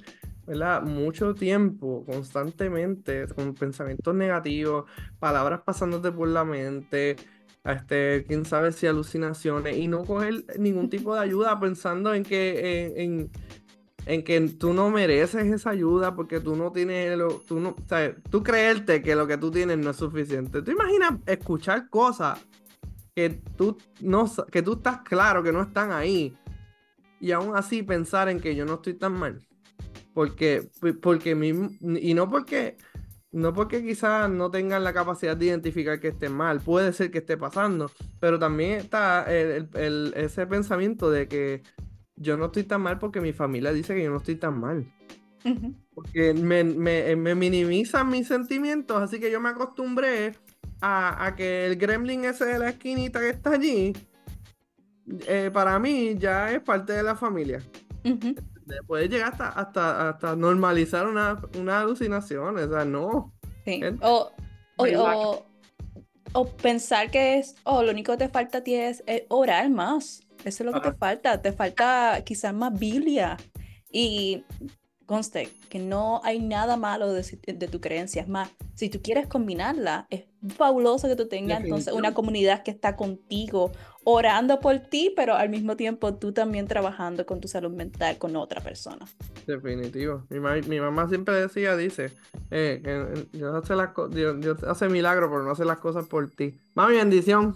¿verdad? 0.47 0.83
Mucho 0.83 1.35
tiempo, 1.35 2.05
constantemente, 2.05 3.27
con 3.35 3.55
pensamientos 3.55 4.15
negativos, 4.15 4.91
palabras 5.19 5.61
pasándote 5.65 6.11
por 6.11 6.29
la 6.29 6.45
mente, 6.45 7.17
este, 7.65 8.25
quién 8.27 8.45
sabe 8.45 8.73
si 8.73 8.87
alucinaciones, 8.87 9.77
y 9.77 9.87
no 9.89 10.05
coger 10.05 10.45
ningún 10.59 10.91
tipo 10.91 11.15
de 11.15 11.21
ayuda 11.21 11.59
pensando 11.61 12.13
en 12.13 12.25
que, 12.25 12.93
en, 12.97 13.31
en, 14.07 14.25
que 14.25 14.41
tú 14.41 14.73
no 14.73 14.91
mereces 14.91 15.47
esa 15.47 15.71
ayuda 15.71 16.17
porque 16.17 16.41
tú 16.41 16.57
no 16.57 16.73
tienes, 16.73 17.17
lo, 17.17 17.41
tú 17.47 17.61
no, 17.61 17.77
tú 18.31 18.43
creerte 18.43 19.01
que 19.01 19.15
lo 19.15 19.27
que 19.27 19.39
tú 19.39 19.51
tienes 19.51 19.79
no 19.79 19.91
es 19.91 19.97
suficiente. 19.97 20.63
¿Tú 20.63 20.73
imaginas 20.73 21.15
escuchar 21.27 21.89
cosas 21.89 22.45
que 23.15 23.31
tú, 23.57 23.79
no, 24.01 24.31
que 24.51 24.63
tú 24.63 24.73
estás 24.75 25.03
claro 25.03 25.43
que 25.43 25.53
no 25.53 25.63
están 25.63 25.93
ahí? 25.93 26.37
Y 27.21 27.31
aún 27.31 27.57
así 27.57 27.85
pensar 27.85 28.29
en 28.29 28.41
que 28.41 28.57
yo 28.57 28.65
no 28.65 28.75
estoy 28.75 28.95
tan 28.95 29.13
mal. 29.13 29.41
Porque, 30.15 30.69
porque 31.01 31.35
mismo, 31.35 31.71
y 31.81 32.13
no 32.15 32.29
porque, 32.29 32.77
no 33.31 33.55
porque 33.55 33.83
quizás 33.83 34.29
no 34.29 34.51
tengan 34.51 34.85
la 34.85 34.93
capacidad 34.93 35.37
de 35.37 35.47
identificar 35.47 36.01
que 36.01 36.09
esté 36.09 36.29
mal, 36.29 36.61
puede 36.61 36.93
ser 36.93 37.11
que 37.11 37.19
esté 37.19 37.39
pasando, 37.39 37.91
pero 38.21 38.39
también 38.39 38.73
está 38.73 39.25
el, 39.33 40.13
ese 40.15 40.47
pensamiento 40.47 41.11
de 41.11 41.29
que 41.29 41.63
yo 42.17 42.37
no 42.37 42.47
estoy 42.47 42.65
tan 42.65 42.83
mal 42.83 42.99
porque 42.99 43.21
mi 43.21 43.33
familia 43.33 43.73
dice 43.73 43.95
que 43.95 44.05
yo 44.05 44.11
no 44.11 44.19
estoy 44.19 44.37
tan 44.37 44.61
mal. 44.61 44.87
Porque 45.95 46.35
me, 46.35 46.63
me, 46.63 47.17
me, 47.17 47.35
minimizan 47.35 48.09
mis 48.09 48.29
sentimientos, 48.29 49.03
así 49.03 49.19
que 49.19 49.31
yo 49.31 49.41
me 49.41 49.49
acostumbré 49.49 50.37
a, 50.81 51.27
a, 51.27 51.35
que 51.35 51.67
el 51.67 51.77
gremlin 51.77 52.25
ese 52.27 52.45
de 52.45 52.59
la 52.59 52.69
esquinita 52.69 53.19
que 53.19 53.31
está 53.31 53.51
allí, 53.51 53.93
eh, 55.27 55.51
para 55.53 55.79
mí 55.81 56.15
ya 56.17 56.53
es 56.53 56.61
parte 56.61 56.93
de 56.93 57.03
la 57.03 57.17
familia 57.17 57.61
puede 58.87 59.09
llegar 59.09 59.33
hasta, 59.33 59.49
hasta, 59.49 60.09
hasta 60.11 60.37
normalizar 60.37 61.07
una, 61.07 61.41
una 61.59 61.81
alucinación, 61.81 62.59
o 62.59 62.69
sea, 62.69 62.85
no. 62.85 63.33
O, 64.03 64.33
o, 66.33 66.47
pensar 66.57 67.11
que 67.11 67.39
es, 67.39 67.55
oh, 67.65 67.83
lo 67.83 67.91
único 67.93 68.13
que 68.13 68.19
te 68.19 68.29
falta 68.29 68.59
a 68.59 68.65
ti 68.65 68.75
es, 68.75 69.05
orar 69.29 69.71
más. 69.71 70.23
Eso 70.45 70.65
es 70.65 70.71
lo 70.71 70.73
que 70.73 70.91
te 70.91 70.97
falta. 70.97 71.41
Te 71.41 71.53
falta 71.53 72.21
quizás 72.25 72.53
más 72.53 72.77
Biblia. 72.77 73.37
Y 73.91 74.45
conste 75.07 75.51
que 75.69 75.79
no 75.79 76.21
hay 76.25 76.41
nada 76.41 76.77
malo 76.77 77.13
de, 77.13 77.23
de, 77.47 77.69
tu 77.69 77.81
creencia. 77.81 78.23
Es 78.23 78.29
más, 78.29 78.51
si 78.75 78.89
tú 78.89 79.01
quieres 79.03 79.27
combinarla, 79.27 80.07
es 80.11 80.25
fabuloso 80.57 81.07
que 81.09 81.17
tú 81.17 81.29
tengas 81.29 81.63
entonces 81.63 81.93
una 81.93 82.15
comunidad 82.15 82.63
que 82.63 82.71
está 82.71 82.97
contigo, 82.97 83.73
orando 84.05 84.61
por 84.61 84.79
ti, 84.79 85.13
pero 85.15 85.35
al 85.35 85.49
mismo 85.49 85.77
tiempo 85.77 86.15
tú 86.15 86.33
también 86.33 86.67
trabajando 86.67 87.25
con 87.25 87.41
tu 87.41 87.49
salud 87.49 87.73
mental 87.73 88.19
con 88.19 88.35
otra 88.37 88.61
persona. 88.61 89.07
Definitivo. 89.47 90.25
Mi, 90.31 90.81
mamá 90.81 91.09
siempre 91.09 91.35
decía, 91.35 91.77
dice, 91.77 92.13
eh, 92.51 92.81
que 92.83 93.27
Dios 93.37 93.55
hace, 93.55 93.77
las 93.77 93.91
Dios, 94.11 94.63
hace 94.65 94.89
milagros, 94.89 95.31
pero 95.31 95.45
no 95.45 95.53
hace 95.53 95.65
las 95.65 95.79
cosas 95.79 96.07
por 96.07 96.31
ti. 96.31 96.59
Mami, 96.75 96.97
bendición. 96.97 97.55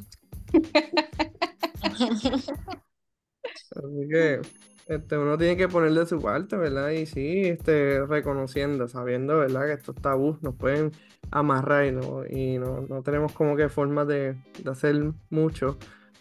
Así 3.77 4.09
que 4.11 4.41
este, 4.87 5.19
uno 5.19 5.37
tiene 5.37 5.57
que 5.57 5.69
poner 5.69 5.93
de 5.93 6.07
su 6.07 6.21
parte, 6.21 6.57
¿verdad? 6.57 6.91
Y 6.91 7.07
sí, 7.07 7.43
este, 7.43 8.07
reconociendo, 8.07 8.87
sabiendo, 8.87 9.39
¿verdad? 9.39 9.67
Que 9.67 9.73
estos 9.73 9.97
tabús 9.97 10.41
nos 10.43 10.55
pueden 10.55 10.93
amarrar 11.33 11.87
y 11.87 11.93
no, 11.93 12.25
y 12.25 12.59
no, 12.59 12.83
no 12.83 13.03
tenemos 13.03 13.33
como 13.33 13.57
que 13.57 13.69
formas 13.69 14.07
de 14.07 14.37
hacer 14.65 15.13
mucho. 15.29 15.77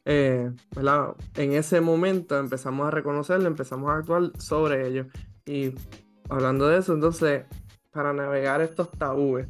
Eh, 0.06 0.52
¿verdad? 0.76 1.16
En 1.36 1.54
ese 1.54 1.82
momento 1.82 2.38
empezamos 2.38 2.88
a 2.88 2.92
reconocerlo, 2.92 3.48
empezamos 3.48 3.90
a 3.90 3.98
actuar 3.98 4.32
sobre 4.38 4.88
ello. 4.88 5.08
Y 5.46 5.74
hablando 6.30 6.68
de 6.68 6.78
eso, 6.78 6.94
entonces, 6.94 7.44
para 7.92 8.14
navegar 8.14 8.62
estos 8.62 8.92
tabúes 8.92 9.48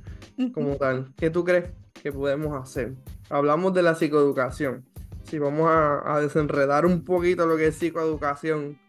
como 0.53 0.77
tal, 0.77 1.13
¿qué 1.17 1.29
tú 1.29 1.43
crees 1.43 1.71
que 2.01 2.11
podemos 2.11 2.59
hacer? 2.59 2.93
Hablamos 3.29 3.73
de 3.73 3.81
la 3.81 3.95
psicoeducación. 3.95 4.85
Si 5.23 5.39
vamos 5.39 5.69
a, 5.69 6.15
a 6.15 6.21
desenredar 6.21 6.85
un 6.85 7.03
poquito 7.03 7.45
lo 7.45 7.57
que 7.57 7.67
es 7.67 7.75
psicoeducación 7.75 8.79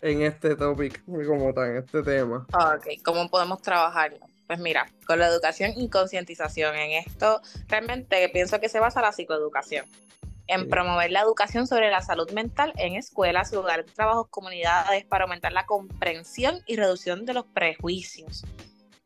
en 0.00 0.22
este 0.22 0.56
topic, 0.56 1.04
como 1.26 1.52
tal, 1.52 1.70
en 1.70 1.76
este 1.78 2.02
tema. 2.02 2.46
Ok, 2.54 2.86
¿cómo 3.04 3.28
podemos 3.28 3.60
trabajarlo? 3.60 4.18
Pues 4.46 4.60
mira, 4.60 4.86
con 5.06 5.18
la 5.18 5.28
educación 5.28 5.72
y 5.76 5.88
concientización 5.88 6.74
en 6.74 7.04
esto, 7.06 7.40
realmente 7.68 8.28
pienso 8.30 8.60
que 8.60 8.68
se 8.68 8.80
basa 8.80 9.00
la 9.00 9.12
psicoeducación 9.12 9.84
en 10.46 10.68
promover 10.68 11.10
la 11.10 11.20
educación 11.20 11.66
sobre 11.66 11.90
la 11.90 12.02
salud 12.02 12.30
mental 12.32 12.72
en 12.76 12.94
escuelas, 12.94 13.52
lugares 13.52 13.86
de 13.86 13.92
trabajo, 13.92 14.26
comunidades, 14.28 15.04
para 15.04 15.24
aumentar 15.24 15.52
la 15.52 15.66
comprensión 15.66 16.60
y 16.66 16.76
reducción 16.76 17.24
de 17.24 17.34
los 17.34 17.46
prejuicios. 17.46 18.44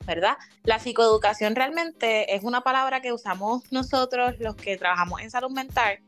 ¿Verdad? 0.04 0.36
La 0.62 0.78
psicoeducación 0.78 1.56
realmente 1.56 2.34
es 2.34 2.44
una 2.44 2.60
palabra 2.60 3.00
que 3.00 3.12
usamos 3.12 3.64
nosotros 3.72 4.34
los 4.38 4.54
que 4.54 4.76
trabajamos 4.76 5.20
en 5.20 5.30
salud 5.30 5.50
mental 5.50 5.98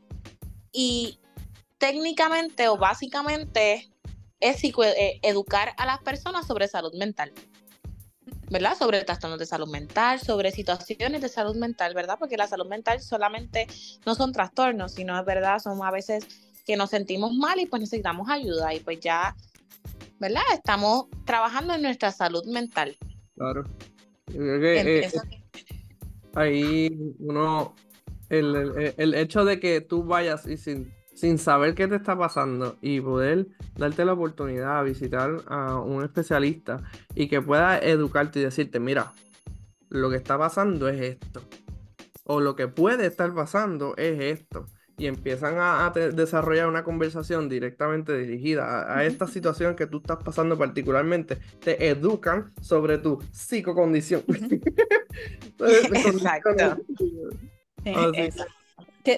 y 0.71 1.19
técnicamente 1.77 2.69
o 2.69 2.77
básicamente 2.77 3.89
es 4.39 4.63
eh, 4.63 5.19
educar 5.21 5.73
a 5.77 5.85
las 5.85 5.99
personas 5.99 6.47
sobre 6.47 6.67
salud 6.67 6.93
mental. 6.93 7.33
¿Verdad? 8.49 8.77
Sobre 8.77 9.03
trastornos 9.03 9.39
de 9.39 9.45
salud 9.45 9.67
mental, 9.67 10.19
sobre 10.19 10.51
situaciones 10.51 11.21
de 11.21 11.29
salud 11.29 11.55
mental, 11.55 11.93
¿verdad? 11.93 12.17
Porque 12.17 12.37
la 12.37 12.47
salud 12.47 12.67
mental 12.67 12.99
solamente 13.01 13.67
no 14.05 14.15
son 14.15 14.31
trastornos, 14.31 14.93
sino 14.93 15.19
es 15.19 15.25
verdad, 15.25 15.59
son 15.59 15.83
a 15.83 15.91
veces 15.91 16.25
que 16.65 16.75
nos 16.75 16.89
sentimos 16.89 17.33
mal 17.33 17.59
y 17.59 17.65
pues 17.65 17.79
necesitamos 17.81 18.29
ayuda 18.29 18.73
y 18.73 18.79
pues 18.79 18.99
ya, 18.99 19.35
¿verdad? 20.19 20.43
Estamos 20.53 21.07
trabajando 21.25 21.73
en 21.73 21.81
nuestra 21.81 22.11
salud 22.11 22.45
mental. 22.45 22.97
Claro. 23.35 23.63
Eh, 24.33 25.09
ahí 26.35 27.15
uno, 27.19 27.73
el, 28.29 28.93
el 28.97 29.13
hecho 29.15 29.45
de 29.45 29.59
que 29.59 29.81
tú 29.81 30.03
vayas 30.03 30.45
y 30.45 30.57
sin 30.57 30.93
sin 31.19 31.37
saber 31.37 31.75
qué 31.75 31.85
te 31.89 31.97
está 31.97 32.17
pasando 32.17 32.77
y 32.81 33.01
poder 33.01 33.47
darte 33.75 34.05
la 34.05 34.13
oportunidad 34.13 34.81
de 34.81 34.89
visitar 34.89 35.41
a 35.47 35.77
un 35.81 36.01
especialista 36.01 36.81
y 37.13 37.27
que 37.27 37.41
pueda 37.41 37.77
educarte 37.77 38.39
y 38.39 38.43
decirte, 38.43 38.79
mira, 38.79 39.11
lo 39.89 40.09
que 40.09 40.15
está 40.15 40.37
pasando 40.37 40.87
es 40.87 41.01
esto. 41.01 41.41
O 42.23 42.39
lo 42.39 42.55
que 42.55 42.69
puede 42.69 43.05
estar 43.05 43.33
pasando 43.33 43.97
es 43.97 44.39
esto. 44.39 44.65
Y 44.97 45.07
empiezan 45.07 45.55
a, 45.57 45.91
desarrollar 45.91 46.69
una 46.69 46.85
conversación 46.85 47.49
directamente 47.49 48.17
dirigida 48.17 48.93
a, 48.93 49.03
esta 49.03 49.27
situación 49.27 49.75
que 49.75 49.87
tú 49.87 49.97
estás 49.97 50.23
pasando 50.23 50.57
particularmente. 50.57 51.35
Te 51.59 51.89
educan 51.89 52.53
sobre 52.61 52.97
tu 52.97 53.21
psicocondición. 53.33 54.23
Exacto. 55.59 56.49
Exacto. 57.83 58.58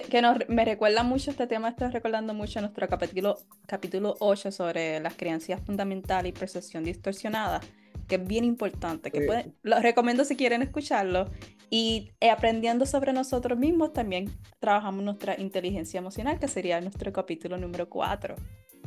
Que, 0.00 0.22
me 0.48 0.64
recuerda 0.64 1.02
mucho 1.02 1.30
este 1.30 1.46
tema, 1.46 1.68
estoy 1.68 1.90
recordando 1.90 2.32
mucho 2.32 2.62
nuestro 2.62 2.88
capítulo, 2.88 3.36
capítulo 3.66 4.16
8 4.20 4.50
sobre 4.50 5.00
las 5.00 5.14
creencias 5.16 5.60
fundamentales 5.60 6.30
y 6.30 6.32
percepción 6.32 6.82
distorsionada, 6.82 7.60
que 8.08 8.14
es 8.14 8.26
bien 8.26 8.44
importante, 8.44 9.10
que 9.10 9.52
lo 9.62 9.80
recomiendo 9.80 10.24
si 10.24 10.34
quieren 10.34 10.62
escucharlo. 10.62 11.26
Y 11.68 12.10
eh, 12.20 12.30
aprendiendo 12.30 12.86
sobre 12.86 13.12
nosotros 13.12 13.58
mismos, 13.58 13.92
también 13.92 14.30
trabajamos 14.60 15.04
nuestra 15.04 15.38
inteligencia 15.38 15.98
emocional, 15.98 16.38
que 16.38 16.48
sería 16.48 16.80
nuestro 16.80 17.12
capítulo 17.12 17.58
número 17.58 17.90
4. 17.90 18.34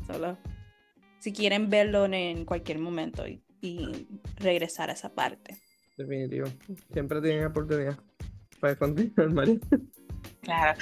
Solo 0.08 0.40
si 1.20 1.34
quieren 1.34 1.70
verlo 1.70 2.06
en 2.06 2.46
cualquier 2.46 2.80
momento 2.80 3.28
y, 3.28 3.44
y 3.62 4.08
regresar 4.38 4.90
a 4.90 4.94
esa 4.94 5.14
parte. 5.14 5.56
Definitivo. 5.98 6.48
Siempre 6.92 7.22
tienen 7.22 7.46
oportunidad. 7.46 7.96
Puedes 8.60 8.78
continuar, 8.78 9.30
María. 9.34 9.60
Claro. 10.42 10.80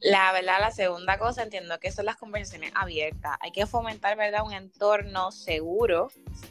La 0.00 0.32
verdad, 0.32 0.58
la 0.60 0.70
segunda 0.70 1.18
cosa, 1.18 1.42
entiendo 1.42 1.78
que 1.78 1.92
son 1.92 2.06
las 2.06 2.16
conversaciones 2.16 2.72
abiertas. 2.74 3.36
Hay 3.40 3.52
que 3.52 3.66
fomentar, 3.66 4.16
¿verdad? 4.16 4.44
Un 4.44 4.52
entorno 4.52 5.30
seguro, 5.30 6.10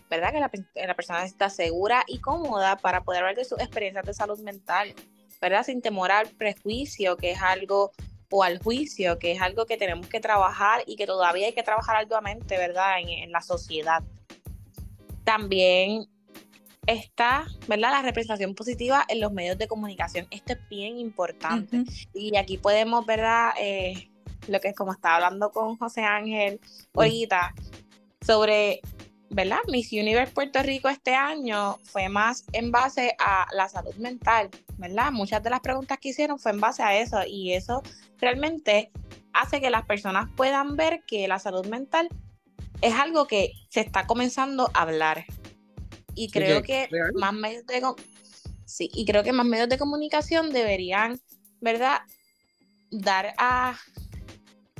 ¿verdad? 0.10 0.32
Que 0.32 0.40
la, 0.86 0.96
persona 0.96 1.26
está 1.26 1.50
segura 1.50 2.04
y 2.08 2.20
cómoda 2.20 2.78
para 2.78 3.04
poder 3.04 3.22
hablar 3.22 3.36
de 3.36 3.46
sus 3.46 3.60
experiencias 3.60 4.06
de 4.06 4.14
salud 4.14 4.40
mental, 4.40 4.94
¿verdad? 5.42 5.64
Sin 5.64 5.82
temor 5.82 6.12
al 6.12 6.28
prejuicio, 6.30 7.18
que 7.18 7.32
es 7.32 7.42
algo, 7.42 7.92
o 8.32 8.44
al 8.44 8.62
juicio, 8.62 9.20
que 9.20 9.34
es 9.34 9.42
algo 9.42 9.66
que 9.66 9.78
tenemos 9.78 10.08
que 10.08 10.20
trabajar 10.20 10.84
y 10.88 10.96
que 10.96 11.06
todavía 11.06 11.48
hay 11.48 11.54
que 11.54 11.64
trabajar 11.64 11.98
arduamente, 11.98 12.58
¿verdad? 12.58 13.00
En 13.00 13.32
la 13.32 13.42
sociedad. 13.42 14.04
También 15.24 16.08
está, 16.88 17.46
¿verdad? 17.68 17.92
La 17.92 18.02
representación 18.02 18.56
positiva 18.56 19.06
en 19.08 19.20
los 19.20 19.32
medios 19.32 19.58
de 19.58 19.68
comunicación. 19.68 20.28
Esto 20.32 20.54
es 20.54 20.60
bien 20.70 20.98
importante. 20.98 21.84
Y 22.14 22.36
aquí 22.38 22.58
podemos, 22.58 23.06
¿verdad? 23.06 23.52
Eh, 23.60 24.10
lo 24.48 24.60
que 24.60 24.70
es 24.70 24.76
como 24.76 24.92
estaba 24.92 25.16
hablando 25.16 25.52
con 25.52 25.78
José 25.78 26.02
Ángel 26.02 26.60
ahorita, 26.94 27.54
sobre, 28.26 28.82
¿verdad? 29.30 29.60
Miss 29.68 29.92
Universe 29.92 30.34
Puerto 30.34 30.62
Rico 30.62 30.90
este 30.90 31.16
año 31.16 31.78
fue 31.84 32.10
más 32.10 32.46
en 32.54 32.72
base 32.72 33.16
a 33.20 33.48
la 33.54 33.68
salud 33.70 33.96
mental, 33.96 34.50
¿verdad? 34.78 35.12
Muchas 35.12 35.42
de 35.44 35.50
las 35.50 35.62
preguntas 35.62 35.98
que 36.00 36.10
hicieron 36.10 36.40
fue 36.40 36.52
en 36.52 36.60
base 36.60 36.84
a 36.84 36.98
eso 37.00 37.20
y 37.28 37.54
eso 37.54 37.82
realmente 38.20 38.92
hace 39.34 39.60
que 39.60 39.70
las 39.70 39.86
personas 39.86 40.30
puedan 40.36 40.76
ver 40.76 41.04
que 41.06 41.28
la 41.28 41.40
salud 41.40 41.66
mental 41.66 42.08
es 42.82 42.94
algo 42.94 43.28
que 43.28 43.54
se 43.70 43.82
está 43.82 44.06
comenzando 44.06 44.70
a 44.74 44.82
hablar, 44.82 45.26
y 46.16 46.30
creo 46.30 46.62
que, 46.62 46.90
más 47.14 47.34
medios 47.34 47.66
de 47.66 47.82
sí, 48.66 48.90
y 48.94 49.06
creo 49.06 49.24
que 49.24 49.34
más 49.34 49.46
medios 49.46 49.70
de 49.70 49.78
comunicación 49.78 50.52
deberían, 50.52 51.20
¿verdad? 51.62 52.00
Dar 52.90 53.34
a, 53.38 53.78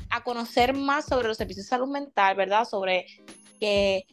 a 0.10 0.24
conocer 0.24 0.74
más 0.74 1.06
sobre 1.06 1.28
los 1.28 1.38
servicios 1.38 1.66
de 1.66 1.70
salud 1.70 1.88
mental, 1.88 2.36
¿verdad? 2.36 2.66
Sobre 2.66 3.06
que 3.60 4.06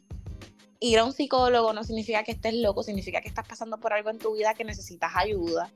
ir 0.80 0.98
a 0.98 1.04
un 1.04 1.12
psicólogo 1.12 1.72
no 1.72 1.84
significa 1.84 2.24
que 2.24 2.32
estés 2.32 2.54
loco, 2.54 2.82
significa 2.82 3.20
que 3.20 3.28
estás 3.28 3.46
pasando 3.46 3.78
por 3.78 3.92
algo 3.92 4.10
en 4.10 4.18
tu 4.18 4.34
vida 4.34 4.54
que 4.54 4.64
necesitas 4.64 5.12
ayuda. 5.14 5.70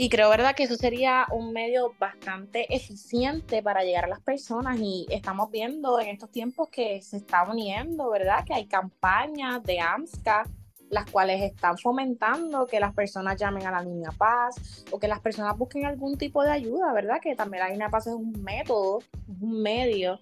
Y 0.00 0.10
creo, 0.10 0.30
¿verdad?, 0.30 0.54
que 0.54 0.62
eso 0.62 0.76
sería 0.76 1.26
un 1.32 1.52
medio 1.52 1.92
bastante 1.98 2.72
eficiente 2.72 3.64
para 3.64 3.82
llegar 3.82 4.04
a 4.04 4.06
las 4.08 4.20
personas. 4.20 4.78
Y 4.78 5.08
estamos 5.10 5.50
viendo 5.50 5.98
en 5.98 6.06
estos 6.06 6.30
tiempos 6.30 6.68
que 6.68 7.02
se 7.02 7.16
está 7.16 7.42
uniendo, 7.42 8.08
¿verdad?, 8.08 8.44
que 8.44 8.54
hay 8.54 8.66
campañas 8.66 9.60
de 9.64 9.80
AMSCA, 9.80 10.44
las 10.88 11.10
cuales 11.10 11.42
están 11.42 11.76
fomentando 11.78 12.64
que 12.68 12.78
las 12.78 12.94
personas 12.94 13.40
llamen 13.40 13.66
a 13.66 13.72
la 13.72 13.82
línea 13.82 14.12
Paz 14.12 14.84
o 14.92 15.00
que 15.00 15.08
las 15.08 15.18
personas 15.18 15.58
busquen 15.58 15.84
algún 15.84 16.16
tipo 16.16 16.44
de 16.44 16.52
ayuda, 16.52 16.92
¿verdad? 16.92 17.16
Que 17.20 17.34
también 17.34 17.64
la 17.64 17.70
línea 17.70 17.88
Paz 17.88 18.06
es 18.06 18.14
un 18.14 18.30
método, 18.44 19.00
un 19.40 19.60
medio 19.60 20.20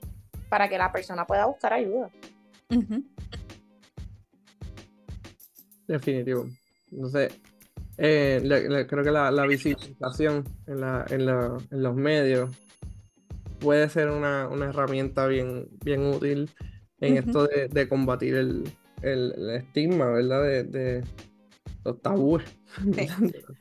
para 0.49 0.71
que 0.71 0.79
la 0.79 0.91
persona 0.91 1.27
pueda 1.27 1.45
buscar 1.45 1.75
ayuda. 1.75 2.09
Definitivo. 5.87 6.47
Eh, 7.99 8.87
creo 8.89 9.05
que 9.05 9.11
la, 9.11 9.31
la 9.31 9.47
visibilización 9.47 10.45
en, 10.67 11.27
los 11.27 11.95
medios 11.95 12.51
puede 13.59 13.89
ser 13.89 14.11
una, 14.11 14.49
una 14.49 14.67
herramienta 14.67 15.27
bien, 15.27 15.69
bien 15.85 16.07
útil 16.07 16.51
en 17.01 17.17
esto 17.17 17.47
de, 17.47 17.69
de 17.69 17.89
combatir 17.89 18.35
el, 18.35 18.65
el, 19.03 19.51
estigma, 19.51 20.11
¿verdad? 20.11 20.43
De, 20.43 20.65
de 20.65 21.05
los 21.85 22.03
tabúes. 22.03 22.45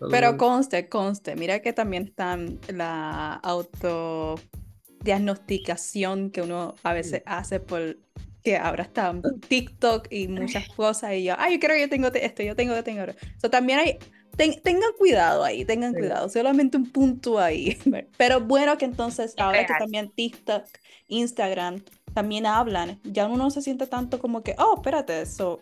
Pero 0.09 0.37
conste, 0.37 0.89
conste, 0.89 1.35
mira 1.35 1.61
que 1.61 1.73
también 1.73 2.03
está 2.03 2.39
la 2.73 3.33
autodiagnosticación 3.35 6.31
que 6.31 6.41
uno 6.41 6.73
a 6.83 6.93
veces 6.93 7.21
hace 7.25 7.59
por 7.59 7.97
que 8.43 8.57
ahora 8.57 8.81
está 8.83 9.13
TikTok 9.47 10.07
y 10.11 10.27
muchas 10.27 10.67
cosas 10.75 11.13
y 11.13 11.23
yo, 11.23 11.35
ay, 11.37 11.53
yo 11.53 11.59
creo 11.59 11.75
que 11.75 11.81
yo 11.81 11.89
tengo 11.89 12.09
esto, 12.13 12.43
yo 12.43 12.55
tengo, 12.55 12.75
yo 12.75 12.83
tengo. 12.83 13.03
So, 13.41 13.49
también 13.49 13.79
hay 13.79 13.97
tengan 14.35 14.91
cuidado 14.97 15.43
ahí, 15.43 15.65
tengan 15.65 15.93
cuidado, 15.93 16.29
solamente 16.29 16.77
un 16.77 16.91
punto 16.91 17.39
ahí. 17.39 17.77
Pero 18.17 18.41
bueno 18.41 18.77
que 18.77 18.85
entonces, 18.85 19.33
ahora 19.37 19.65
que 19.65 19.73
también 19.77 20.11
TikTok, 20.11 20.65
Instagram 21.07 21.81
también 22.13 22.45
hablan, 22.45 22.99
ya 23.03 23.25
uno 23.27 23.37
no 23.37 23.51
se 23.51 23.61
siente 23.61 23.87
tanto 23.87 24.19
como 24.19 24.41
que, 24.41 24.55
oh, 24.57 24.75
espérate, 24.77 25.21
eso. 25.21 25.59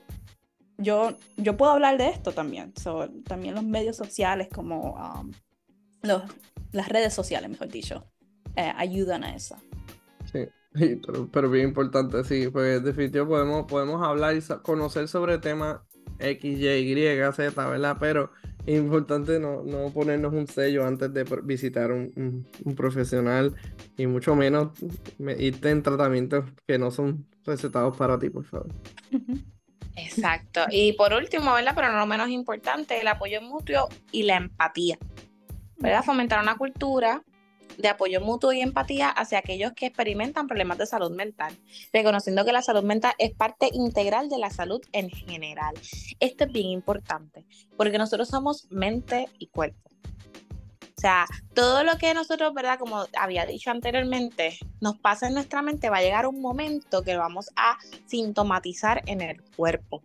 Yo, 0.78 1.16
yo 1.38 1.56
puedo 1.56 1.72
hablar 1.72 1.98
de 1.98 2.10
esto 2.10 2.32
también. 2.32 2.74
So, 2.76 3.10
también 3.26 3.56
los 3.56 3.64
medios 3.64 3.96
sociales, 3.96 4.50
como 4.54 4.96
um, 4.96 5.32
los, 6.02 6.24
las 6.72 6.90
redes 6.90 7.14
sociales, 7.14 7.50
mejor 7.50 7.70
dicho, 7.70 8.06
eh, 8.56 8.72
ayudan 8.76 9.24
a 9.24 9.36
eso. 9.36 9.56
Sí, 10.32 10.48
pero, 11.06 11.30
pero, 11.32 11.50
bien 11.50 11.70
importante, 11.70 12.24
sí, 12.24 12.50
pues 12.50 12.84
definitivamente 12.84 13.30
podemos, 13.30 13.66
podemos 13.66 14.04
hablar 14.06 14.36
y 14.36 14.42
conocer 14.62 15.08
sobre 15.08 15.38
temas 15.38 15.80
X, 16.20 16.60
Y, 16.60 16.68
Y, 16.68 17.34
Z, 17.34 17.68
¿verdad? 17.68 17.98
Pero 18.00 18.32
importante 18.66 19.40
no, 19.40 19.64
no, 19.64 19.90
ponernos 19.92 20.34
un 20.34 20.48
sello 20.48 20.86
antes 20.86 21.14
de 21.14 21.24
visitar 21.44 21.92
un, 21.92 22.46
un, 22.64 22.76
profesional 22.76 23.54
y 23.98 24.08
mucho 24.08 24.36
menos 24.36 24.72
irte 25.38 25.70
en 25.70 25.84
tratamientos 25.84 26.46
que 26.66 26.78
no 26.78 26.92
son 26.92 27.26
recetados 27.46 27.98
para 27.98 28.18
ti, 28.18 28.30
por 28.30 28.46
favor. 28.46 28.70
Exacto. 29.96 30.62
Y 30.72 30.94
por 30.94 31.14
último, 31.14 31.54
¿verdad? 31.54 31.74
Pero 31.76 31.92
no 31.92 32.00
lo 32.00 32.06
menos 32.06 32.30
importante, 32.30 33.00
el 33.00 33.08
apoyo 33.08 33.42
mutuo 33.42 33.90
y 34.12 34.24
la 34.24 34.38
empatía. 34.38 34.98
¿Verdad? 35.78 36.04
Fomentar 36.04 36.42
una 36.42 36.56
cultura 36.56 37.22
de 37.78 37.88
apoyo 37.88 38.22
mutuo 38.22 38.54
y 38.54 38.62
empatía 38.62 39.10
hacia 39.10 39.40
aquellos 39.40 39.74
que 39.74 39.88
experimentan 39.88 40.48
problemas 40.48 40.78
de 40.78 40.86
salud 40.86 41.12
mental, 41.12 41.58
reconociendo 41.92 42.46
que 42.46 42.52
la 42.52 42.62
salud 42.62 42.84
mental 42.84 43.14
es 43.18 43.34
parte 43.34 43.70
integral 43.72 44.30
de 44.30 44.38
la 44.38 44.50
salud 44.50 44.82
en 44.92 45.10
general. 45.10 45.76
Esto 46.20 46.46
es 46.46 46.52
bien 46.52 46.68
importante, 46.68 47.46
porque 47.78 47.98
nosotros 47.98 48.30
somos 48.30 48.68
mente 48.70 49.28
y 49.40 49.48
cuerpo. 49.48 49.90
O 50.96 51.02
sea, 51.04 51.26
todo 51.54 51.84
lo 51.84 51.98
que 51.98 52.14
nosotros, 52.14 52.54
¿verdad? 52.54 52.80
Como 52.80 53.06
había 53.20 53.46
dicho 53.46 53.72
anteriormente, 53.72 54.58
nos 54.80 54.98
pasa 54.98 55.28
en 55.28 55.34
nuestra 55.34 55.62
mente, 55.62 55.90
va 55.90 55.98
a 55.98 56.02
llegar 56.02 56.26
un 56.28 56.42
momento 56.42 57.04
que 57.04 57.14
lo 57.14 57.20
vamos 57.20 57.50
a 57.58 57.78
sintomatizar 58.06 59.04
en 59.08 59.20
el 59.20 59.42
cuerpo. 59.58 60.02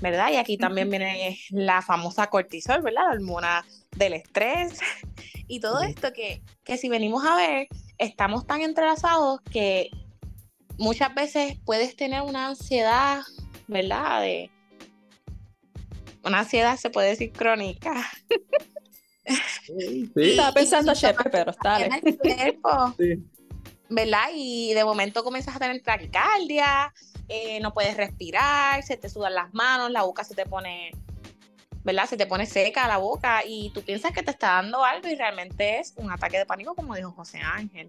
¿Verdad? 0.00 0.30
Y 0.32 0.36
aquí 0.36 0.56
también 0.58 0.90
viene 0.90 1.38
la 1.50 1.80
famosa 1.80 2.28
cortisol, 2.28 2.82
¿verdad? 2.82 3.02
La 3.08 3.14
hormona 3.14 3.64
del 3.96 4.14
estrés, 4.14 4.78
y 5.48 5.60
todo 5.60 5.82
esto 5.82 6.12
que, 6.12 6.42
que 6.64 6.76
si 6.76 6.88
venimos 6.88 7.24
a 7.24 7.36
ver, 7.36 7.68
estamos 7.98 8.46
tan 8.46 8.62
entrelazados 8.62 9.40
que 9.50 9.90
muchas 10.78 11.14
veces 11.14 11.58
puedes 11.64 11.96
tener 11.96 12.22
una 12.22 12.48
ansiedad, 12.48 13.22
¿verdad? 13.68 14.22
De, 14.22 14.50
una 16.24 16.40
ansiedad 16.40 16.76
se 16.76 16.90
puede 16.90 17.10
decir 17.10 17.32
crónica. 17.32 18.10
Sí. 19.66 20.10
Estaba 20.16 20.52
pensando, 20.52 20.94
Shepherd, 20.94 21.30
pero 21.30 21.50
está. 21.50 21.78
Sí. 22.98 23.22
¿Verdad? 23.88 24.28
Y 24.34 24.72
de 24.72 24.84
momento 24.84 25.22
comienzas 25.22 25.54
a 25.54 25.58
tener 25.58 25.82
taquicardia, 25.82 26.94
eh, 27.28 27.60
no 27.60 27.74
puedes 27.74 27.94
respirar, 27.94 28.82
se 28.82 28.96
te 28.96 29.10
sudan 29.10 29.34
las 29.34 29.52
manos, 29.52 29.90
la 29.90 30.02
boca 30.02 30.24
se 30.24 30.34
te 30.34 30.46
pone 30.46 30.92
¿verdad? 31.84 32.06
Se 32.06 32.16
te 32.16 32.26
pone 32.26 32.46
seca 32.46 32.88
la 32.88 32.98
boca 32.98 33.42
y 33.46 33.70
tú 33.70 33.82
piensas 33.82 34.12
que 34.12 34.22
te 34.22 34.30
está 34.30 34.54
dando 34.54 34.84
algo 34.84 35.08
y 35.08 35.14
realmente 35.14 35.80
es 35.80 35.94
un 35.96 36.10
ataque 36.10 36.38
de 36.38 36.46
pánico, 36.46 36.74
como 36.74 36.94
dijo 36.94 37.10
José 37.12 37.40
Ángel. 37.40 37.88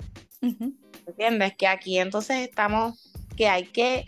¿Entiendes? 1.06 1.56
Que 1.56 1.68
aquí 1.68 2.00
entonces 2.00 2.38
estamos, 2.48 3.12
que 3.36 3.48
hay 3.48 3.66
que 3.66 4.06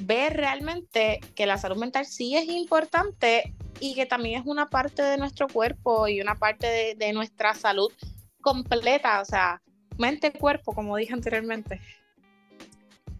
ver 0.00 0.36
realmente 0.36 1.20
que 1.34 1.46
la 1.46 1.58
salud 1.58 1.76
mental 1.76 2.06
sí 2.06 2.36
es 2.36 2.48
importante 2.48 3.54
y 3.80 3.94
que 3.94 4.06
también 4.06 4.40
es 4.40 4.46
una 4.46 4.68
parte 4.68 5.02
de 5.02 5.16
nuestro 5.16 5.48
cuerpo 5.48 6.08
y 6.08 6.20
una 6.20 6.34
parte 6.34 6.66
de, 6.66 6.94
de 6.94 7.12
nuestra 7.12 7.54
salud 7.54 7.92
completa, 8.40 9.20
o 9.20 9.24
sea, 9.24 9.62
mente-cuerpo, 9.98 10.72
como 10.72 10.96
dije 10.96 11.12
anteriormente. 11.12 11.80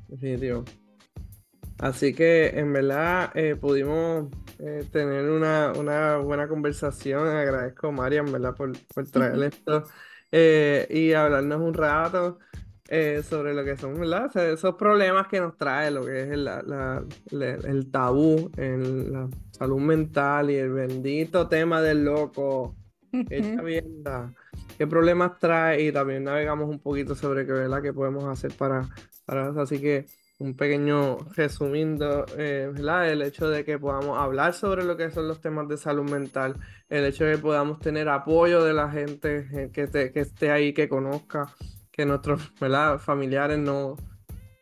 Definitivo. 0.08 0.64
Así 1.78 2.14
que 2.14 2.48
en 2.58 2.72
verdad 2.72 3.30
eh, 3.34 3.54
pudimos 3.54 4.30
eh, 4.58 4.84
tener 4.90 5.30
una, 5.30 5.72
buena 6.18 6.48
conversación. 6.48 7.28
Agradezco 7.28 7.88
a 7.88 7.92
Marian, 7.92 8.30
¿verdad? 8.30 8.54
Por, 8.54 8.72
por 8.94 9.08
traer 9.08 9.42
esto 9.42 9.84
eh, 10.32 10.86
y 10.90 11.12
hablarnos 11.12 11.60
un 11.60 11.74
rato. 11.74 12.38
eh, 12.88 13.22
sobre 13.28 13.52
lo 13.52 13.64
que 13.64 13.76
son 13.76 13.98
¿verdad? 13.98 14.34
esos 14.36 14.76
problemas 14.76 15.26
que 15.26 15.40
nos 15.40 15.58
trae 15.58 15.90
lo 15.90 16.04
que 16.06 16.20
es 16.20 16.30
el, 16.30 16.48
el 17.40 17.90
tabú 17.90 18.48
en 18.56 19.12
la 19.12 19.28
salud 19.50 19.80
mental 19.80 20.50
y 20.50 20.56
el 20.56 20.72
bendito 20.72 21.48
tema 21.48 21.82
del 21.82 22.04
loco. 22.04 22.76
qué 24.78 24.86
problemas 24.86 25.38
trae 25.38 25.82
y 25.82 25.92
también 25.92 26.24
navegamos 26.24 26.68
un 26.68 26.78
poquito 26.78 27.14
sobre 27.14 27.46
qué, 27.46 27.52
¿verdad? 27.52 27.82
qué 27.82 27.92
podemos 27.92 28.24
hacer 28.24 28.52
para, 28.56 28.88
para 29.24 29.50
eso. 29.50 29.60
Así 29.60 29.80
que 29.80 30.06
un 30.38 30.54
pequeño 30.54 31.18
resumiendo, 31.34 32.26
eh, 32.36 32.70
El 32.76 33.22
hecho 33.22 33.48
de 33.48 33.64
que 33.64 33.78
podamos 33.78 34.18
hablar 34.18 34.52
sobre 34.52 34.84
lo 34.84 34.96
que 34.96 35.10
son 35.10 35.28
los 35.28 35.40
temas 35.40 35.68
de 35.68 35.76
salud 35.78 36.08
mental, 36.10 36.56
el 36.88 37.04
hecho 37.06 37.24
de 37.24 37.36
que 37.36 37.38
podamos 37.38 37.78
tener 37.80 38.08
apoyo 38.08 38.62
de 38.62 38.74
la 38.74 38.90
gente 38.90 39.48
eh, 39.52 39.70
que, 39.72 39.88
que 39.88 40.20
esté 40.20 40.50
ahí, 40.50 40.74
que 40.74 40.88
conozca, 40.88 41.54
que 41.90 42.04
nuestros 42.04 42.52
familiares 43.00 43.58
no 43.58 43.96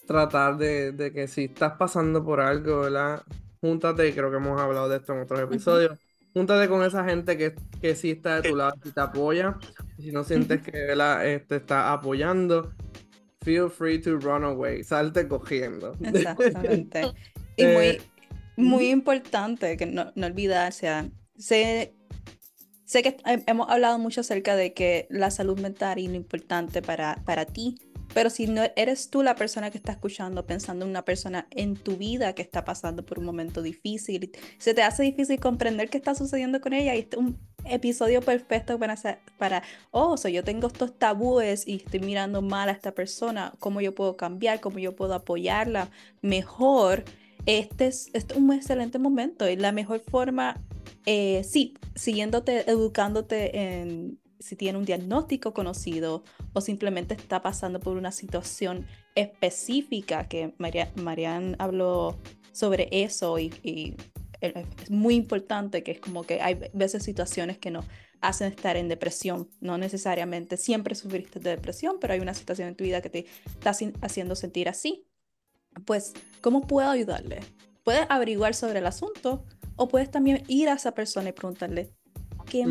tratar 0.06 0.56
de, 0.56 1.10
que 1.12 1.26
si 1.26 1.44
estás 1.44 1.72
pasando 1.76 2.24
por 2.24 2.40
algo, 2.40 2.82
¿verdad? 2.82 3.22
Júntate, 3.60 4.08
y 4.08 4.12
creo 4.12 4.30
que 4.30 4.36
hemos 4.36 4.60
hablado 4.60 4.88
de 4.88 4.98
esto 4.98 5.14
en 5.14 5.22
otros 5.22 5.40
episodios, 5.40 5.98
júntate 6.32 6.68
con 6.68 6.84
esa 6.84 7.04
gente 7.04 7.36
que, 7.36 7.54
que 7.80 7.96
sí 7.96 8.12
está 8.12 8.40
de 8.40 8.50
tu 8.50 8.56
lado, 8.56 8.74
y 8.84 8.90
te 8.90 9.00
apoya, 9.00 9.56
si 9.98 10.12
no 10.12 10.22
sientes 10.22 10.62
que 10.62 10.70
¿verdad? 10.70 11.20
te 11.20 11.34
este, 11.34 11.56
está 11.56 11.92
apoyando, 11.92 12.72
feel 13.44 13.68
free 13.68 14.00
to 14.00 14.18
run 14.18 14.42
away, 14.44 14.82
salte 14.82 15.28
cogiendo. 15.28 15.96
Exactamente. 16.02 17.02
y 17.56 17.64
muy, 17.66 17.86
eh, 17.86 18.02
muy 18.56 18.90
importante 18.90 19.76
que 19.76 19.86
no, 19.86 20.12
no 20.14 20.26
olvidarse, 20.26 20.88
sé, 21.36 21.94
sé 22.84 23.02
que 23.02 23.16
hemos 23.46 23.68
hablado 23.68 23.98
mucho 23.98 24.22
acerca 24.22 24.56
de 24.56 24.72
que 24.72 25.06
la 25.10 25.30
salud 25.30 25.60
mental 25.60 25.98
es 25.98 26.08
lo 26.08 26.14
importante 26.14 26.82
para, 26.82 27.22
para 27.24 27.44
ti, 27.44 27.76
pero 28.14 28.30
si 28.30 28.46
no 28.46 28.62
eres 28.76 29.10
tú 29.10 29.22
la 29.22 29.34
persona 29.34 29.70
que 29.70 29.78
está 29.78 29.92
escuchando, 29.92 30.46
pensando 30.46 30.84
en 30.84 30.90
una 30.90 31.04
persona 31.04 31.46
en 31.50 31.74
tu 31.74 31.96
vida 31.96 32.34
que 32.34 32.42
está 32.42 32.64
pasando 32.64 33.04
por 33.04 33.18
un 33.18 33.24
momento 33.24 33.60
difícil, 33.60 34.30
se 34.58 34.72
te 34.72 34.82
hace 34.82 35.02
difícil 35.02 35.40
comprender 35.40 35.90
qué 35.90 35.98
está 35.98 36.14
sucediendo 36.14 36.60
con 36.60 36.72
ella 36.72 36.94
y 36.94 37.00
este 37.00 37.16
es 37.16 37.22
un 37.22 37.38
episodio 37.64 38.20
perfecto 38.22 38.78
para, 38.78 38.96
para 39.38 39.62
oh, 39.90 40.16
so 40.16 40.28
yo 40.28 40.44
tengo 40.44 40.68
estos 40.68 40.96
tabúes 40.96 41.66
y 41.66 41.76
estoy 41.76 42.00
mirando 42.00 42.40
mal 42.40 42.68
a 42.68 42.72
esta 42.72 42.92
persona, 42.92 43.52
cómo 43.58 43.80
yo 43.80 43.94
puedo 43.94 44.16
cambiar, 44.16 44.60
cómo 44.60 44.78
yo 44.78 44.94
puedo 44.94 45.14
apoyarla 45.14 45.90
mejor. 46.22 47.04
Este 47.46 47.88
es, 47.88 48.08
este 48.14 48.34
es 48.34 48.40
un 48.40 48.52
excelente 48.52 48.98
momento 48.98 49.48
y 49.48 49.56
la 49.56 49.72
mejor 49.72 50.00
forma, 50.00 50.62
eh, 51.04 51.42
sí, 51.44 51.74
siguiéndote, 51.94 52.70
educándote 52.70 53.58
en 53.58 54.18
si 54.44 54.56
tiene 54.56 54.78
un 54.78 54.84
diagnóstico 54.84 55.54
conocido 55.54 56.22
o 56.52 56.60
simplemente 56.60 57.14
está 57.14 57.40
pasando 57.40 57.80
por 57.80 57.96
una 57.96 58.12
situación 58.12 58.86
específica, 59.14 60.28
que 60.28 60.52
María, 60.58 60.92
Marian 60.96 61.56
habló 61.58 62.18
sobre 62.52 62.88
eso 62.90 63.38
y, 63.38 63.96
es 64.42 64.90
muy 64.90 65.14
importante 65.14 65.82
que 65.82 65.92
es 65.92 66.00
como 66.00 66.24
que 66.24 66.42
hay 66.42 66.58
veces 66.74 67.02
situaciones 67.02 67.56
que 67.56 67.70
nos 67.70 67.86
hacen 68.20 68.48
estar 68.48 68.76
en 68.76 68.88
depresión, 68.88 69.48
no 69.62 69.78
necesariamente 69.78 70.58
siempre 70.58 70.94
sufriste 70.94 71.40
de 71.40 71.48
depresión, 71.48 71.96
pero 71.98 72.12
hay 72.12 72.20
una 72.20 72.34
situación 72.34 72.68
en 72.68 72.74
tu 72.74 72.84
vida 72.84 73.00
que 73.00 73.08
te 73.08 73.26
está 73.46 73.72
haciendo 74.02 74.34
sentir 74.34 74.68
así. 74.68 75.06
Pues, 75.86 76.12
¿cómo 76.42 76.66
puedo 76.66 76.90
ayudarle? 76.90 77.40
Puedes 77.84 78.04
averiguar 78.10 78.54
sobre 78.54 78.80
el 78.80 78.86
asunto 78.86 79.46
o 79.76 79.88
puedes 79.88 80.10
también 80.10 80.42
ir 80.46 80.68
a 80.68 80.74
esa 80.74 80.92
persona 80.92 81.30
y 81.30 81.32
preguntarle, 81.32 81.94
¿qué, 82.44 82.64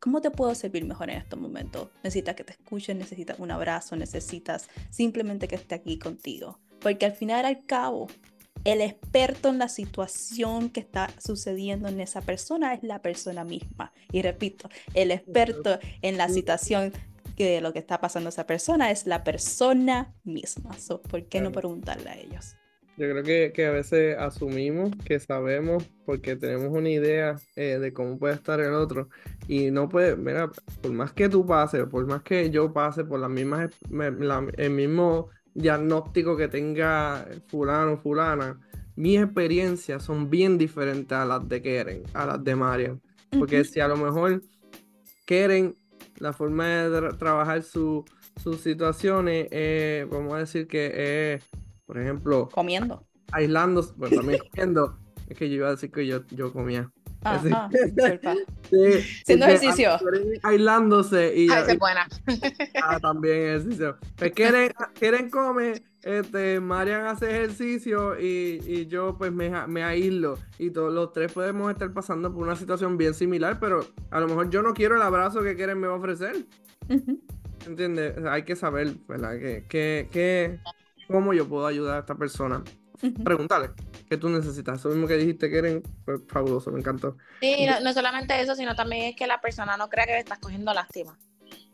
¿Cómo 0.00 0.20
te 0.22 0.30
puedo 0.30 0.54
servir 0.54 0.84
mejor 0.86 1.10
en 1.10 1.18
estos 1.18 1.38
momentos? 1.38 1.88
Necesitas 2.02 2.34
que 2.34 2.44
te 2.44 2.52
escuchen, 2.52 2.98
necesitas 2.98 3.38
un 3.38 3.50
abrazo, 3.50 3.96
necesitas 3.96 4.68
simplemente 4.88 5.46
que 5.46 5.56
esté 5.56 5.74
aquí 5.74 5.98
contigo. 5.98 6.58
Porque 6.80 7.04
al 7.04 7.12
final 7.12 7.44
al 7.44 7.66
cabo, 7.66 8.08
el 8.64 8.80
experto 8.80 9.50
en 9.50 9.58
la 9.58 9.68
situación 9.68 10.70
que 10.70 10.80
está 10.80 11.10
sucediendo 11.18 11.88
en 11.88 12.00
esa 12.00 12.22
persona 12.22 12.72
es 12.72 12.82
la 12.82 13.02
persona 13.02 13.44
misma. 13.44 13.92
Y 14.10 14.22
repito, 14.22 14.70
el 14.94 15.10
experto 15.10 15.78
en 16.00 16.16
la 16.16 16.28
situación 16.28 16.92
de 17.36 17.60
lo 17.60 17.72
que 17.72 17.78
está 17.78 18.00
pasando 18.00 18.28
esa 18.28 18.46
persona 18.46 18.90
es 18.90 19.06
la 19.06 19.24
persona 19.24 20.14
misma. 20.24 20.76
¿Por 21.08 21.26
qué 21.26 21.40
no 21.40 21.52
preguntarle 21.52 22.10
a 22.10 22.18
ellos? 22.18 22.56
Yo 23.00 23.08
creo 23.08 23.22
que, 23.22 23.52
que, 23.54 23.64
a 23.64 23.70
veces 23.70 24.14
asumimos 24.18 24.94
que 25.06 25.18
sabemos 25.20 25.90
porque 26.04 26.36
tenemos 26.36 26.68
una 26.68 26.90
idea 26.90 27.36
eh, 27.56 27.78
de 27.78 27.94
cómo 27.94 28.18
puede 28.18 28.34
estar 28.34 28.60
el 28.60 28.74
otro 28.74 29.08
y 29.48 29.70
no 29.70 29.88
puede, 29.88 30.16
mira, 30.16 30.50
por 30.82 30.92
más 30.92 31.10
que 31.14 31.30
tú 31.30 31.46
pases, 31.46 31.86
por 31.86 32.06
más 32.06 32.20
que 32.20 32.50
yo 32.50 32.74
pase 32.74 33.02
por 33.04 33.18
las 33.18 33.30
mismas, 33.30 33.70
el 34.58 34.70
mismo 34.70 35.30
diagnóstico 35.54 36.36
que 36.36 36.48
tenga 36.48 37.26
fulano 37.46 37.94
o 37.94 37.96
fulana, 37.96 38.60
mis 38.96 39.18
experiencias 39.18 40.02
son 40.02 40.28
bien 40.28 40.58
diferentes 40.58 41.16
a 41.16 41.24
las 41.24 41.48
de 41.48 41.62
Keren, 41.62 42.02
a 42.12 42.26
las 42.26 42.44
de 42.44 42.54
Marian. 42.54 43.00
Porque 43.30 43.64
si 43.64 43.80
a 43.80 43.88
lo 43.88 43.96
mejor 43.96 44.42
Keren, 45.24 45.74
la 46.18 46.34
forma 46.34 46.66
de 46.66 47.14
trabajar 47.14 47.62
sus 47.62 48.04
situaciones, 48.60 49.48
vamos 50.10 50.34
a 50.34 50.38
decir 50.40 50.66
que 50.66 51.36
es 51.36 51.44
por 51.90 51.98
ejemplo, 51.98 52.48
comiendo. 52.50 53.04
Aislando, 53.32 53.84
bueno, 53.96 54.18
también 54.18 54.38
comiendo. 54.48 54.96
Es 55.28 55.36
que 55.36 55.48
yo 55.50 55.56
iba 55.56 55.66
a 55.66 55.70
decir 55.72 55.90
que 55.90 56.06
yo, 56.06 56.24
yo 56.28 56.52
comía. 56.52 56.88
Ah, 57.24 57.42
ah 57.52 57.68
sí, 58.70 58.76
Haciendo 59.22 59.46
ejercicio. 59.46 59.90
Aislándose 60.44 61.34
y. 61.36 61.50
Ah, 61.50 61.66
buena. 61.80 62.06
Ah, 62.84 63.00
también 63.00 63.38
ejercicio. 63.38 63.98
Pues 64.14 64.30
quieren, 64.30 64.72
quieren 64.94 65.30
comer, 65.30 65.82
este, 66.04 66.60
Marian 66.60 67.06
hace 67.06 67.28
ejercicio 67.28 68.16
y, 68.20 68.60
y 68.64 68.86
yo 68.86 69.16
pues 69.18 69.32
me, 69.32 69.50
me 69.66 69.82
aíslo. 69.82 70.38
Y 70.60 70.70
todos 70.70 70.92
los 70.92 71.12
tres 71.12 71.32
podemos 71.32 71.72
estar 71.72 71.92
pasando 71.92 72.32
por 72.32 72.44
una 72.44 72.54
situación 72.54 72.96
bien 72.96 73.14
similar, 73.14 73.58
pero 73.58 73.84
a 74.12 74.20
lo 74.20 74.28
mejor 74.28 74.48
yo 74.48 74.62
no 74.62 74.74
quiero 74.74 74.94
el 74.94 75.02
abrazo 75.02 75.42
que 75.42 75.56
quieren 75.56 75.80
me 75.80 75.88
va 75.88 75.94
a 75.94 75.98
ofrecer. 75.98 76.36
¿Entiendes? 77.66 78.14
hay 78.26 78.44
que 78.44 78.54
saber, 78.54 78.94
¿verdad? 79.08 79.40
Que, 79.40 79.64
que, 79.68 80.08
que 80.12 80.60
cómo 81.10 81.32
yo 81.32 81.48
puedo 81.48 81.66
ayudar 81.66 81.96
a 81.96 82.00
esta 82.00 82.14
persona. 82.14 82.62
Pregúntale 83.24 83.70
qué 84.08 84.16
tú 84.16 84.28
necesitas. 84.28 84.78
Eso 84.78 84.90
mismo 84.90 85.06
que 85.06 85.16
dijiste 85.16 85.48
que 85.48 85.58
eran 85.58 85.82
pues, 86.04 86.20
fabuloso, 86.28 86.70
me 86.70 86.80
encantó. 86.80 87.16
Sí, 87.40 87.66
no, 87.82 87.92
solamente 87.92 88.38
eso, 88.40 88.54
sino 88.54 88.74
también 88.74 89.06
es 89.06 89.16
que 89.16 89.26
la 89.26 89.40
persona 89.40 89.76
no 89.76 89.88
crea 89.88 90.06
que 90.06 90.12
le 90.12 90.18
estás 90.18 90.38
cogiendo 90.38 90.74
lástima. 90.74 91.18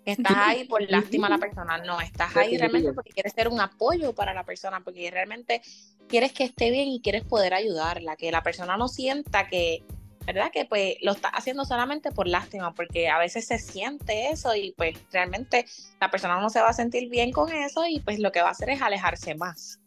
Estás 0.04 0.32
ahí 0.36 0.64
por 0.64 0.88
lástima 0.88 1.26
a 1.26 1.30
la 1.30 1.38
persona, 1.38 1.78
no, 1.78 2.00
estás 2.00 2.36
ahí 2.36 2.56
realmente 2.56 2.92
porque 2.92 3.10
quieres 3.10 3.32
ser 3.32 3.48
un 3.48 3.60
apoyo 3.60 4.14
para 4.14 4.32
la 4.34 4.44
persona, 4.44 4.80
porque 4.84 5.10
realmente 5.10 5.62
quieres 6.08 6.32
que 6.32 6.44
esté 6.44 6.70
bien 6.70 6.88
y 6.88 7.00
quieres 7.00 7.24
poder 7.24 7.54
ayudarla, 7.54 8.14
que 8.16 8.30
la 8.30 8.42
persona 8.42 8.76
no 8.76 8.86
sienta 8.86 9.48
que, 9.48 9.84
¿verdad? 10.26 10.50
Que 10.52 10.64
pues 10.64 10.96
lo 11.02 11.12
está 11.12 11.28
haciendo 11.28 11.64
solamente 11.64 12.10
por 12.10 12.26
lástima, 12.26 12.74
porque 12.74 13.08
a 13.08 13.18
veces 13.18 13.46
se 13.46 13.58
siente 13.58 14.30
eso 14.30 14.54
y 14.54 14.72
pues 14.76 14.96
realmente 15.12 15.64
la 16.00 16.10
persona 16.10 16.40
no 16.40 16.50
se 16.50 16.60
va 16.60 16.70
a 16.70 16.72
sentir 16.72 17.08
bien 17.08 17.32
con 17.32 17.52
eso 17.52 17.86
y 17.86 18.00
pues 18.00 18.18
lo 18.18 18.32
que 18.32 18.42
va 18.42 18.48
a 18.48 18.52
hacer 18.52 18.70
es 18.70 18.82
alejarse 18.82 19.34
más. 19.34 19.80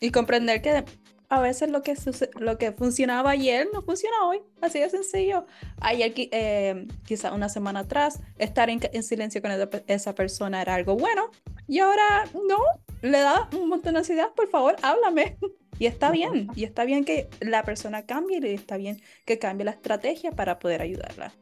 Y 0.00 0.10
comprender 0.10 0.62
que 0.62 0.84
a 1.30 1.40
veces 1.40 1.70
lo 1.70 1.82
que, 1.82 1.94
lo 2.40 2.58
que 2.58 2.72
funcionaba 2.72 3.30
ayer 3.30 3.68
no 3.72 3.82
funciona 3.82 4.16
hoy, 4.26 4.40
así 4.60 4.80
de 4.80 4.90
sencillo. 4.90 5.46
Ayer, 5.80 6.12
eh, 6.16 6.86
quizá 7.06 7.32
una 7.32 7.48
semana 7.48 7.80
atrás, 7.80 8.20
estar 8.36 8.68
en, 8.68 9.02
silencio 9.02 9.40
con 9.40 9.52
esa 9.86 10.14
persona 10.14 10.60
era 10.60 10.74
algo 10.74 10.96
bueno 10.96 11.30
y 11.68 11.78
ahora 11.78 12.24
no, 12.34 12.58
le 13.02 13.18
da 13.18 13.48
un 13.52 13.68
montón 13.68 13.94
de 13.94 14.00
ansiedad, 14.00 14.32
por 14.34 14.48
favor, 14.48 14.76
háblame. 14.82 15.38
Y 15.78 15.86
está 15.86 16.10
bien, 16.10 16.48
y 16.54 16.64
está 16.64 16.84
bien 16.84 17.06
que 17.06 17.30
la 17.40 17.62
persona 17.62 18.04
cambie 18.04 18.38
y 18.42 18.54
está 18.54 18.76
bien 18.76 19.00
que 19.24 19.38
cambie 19.38 19.64
la 19.64 19.70
estrategia 19.70 20.30
para 20.30 20.58
poder 20.58 20.82
ayudarla. 20.82 21.32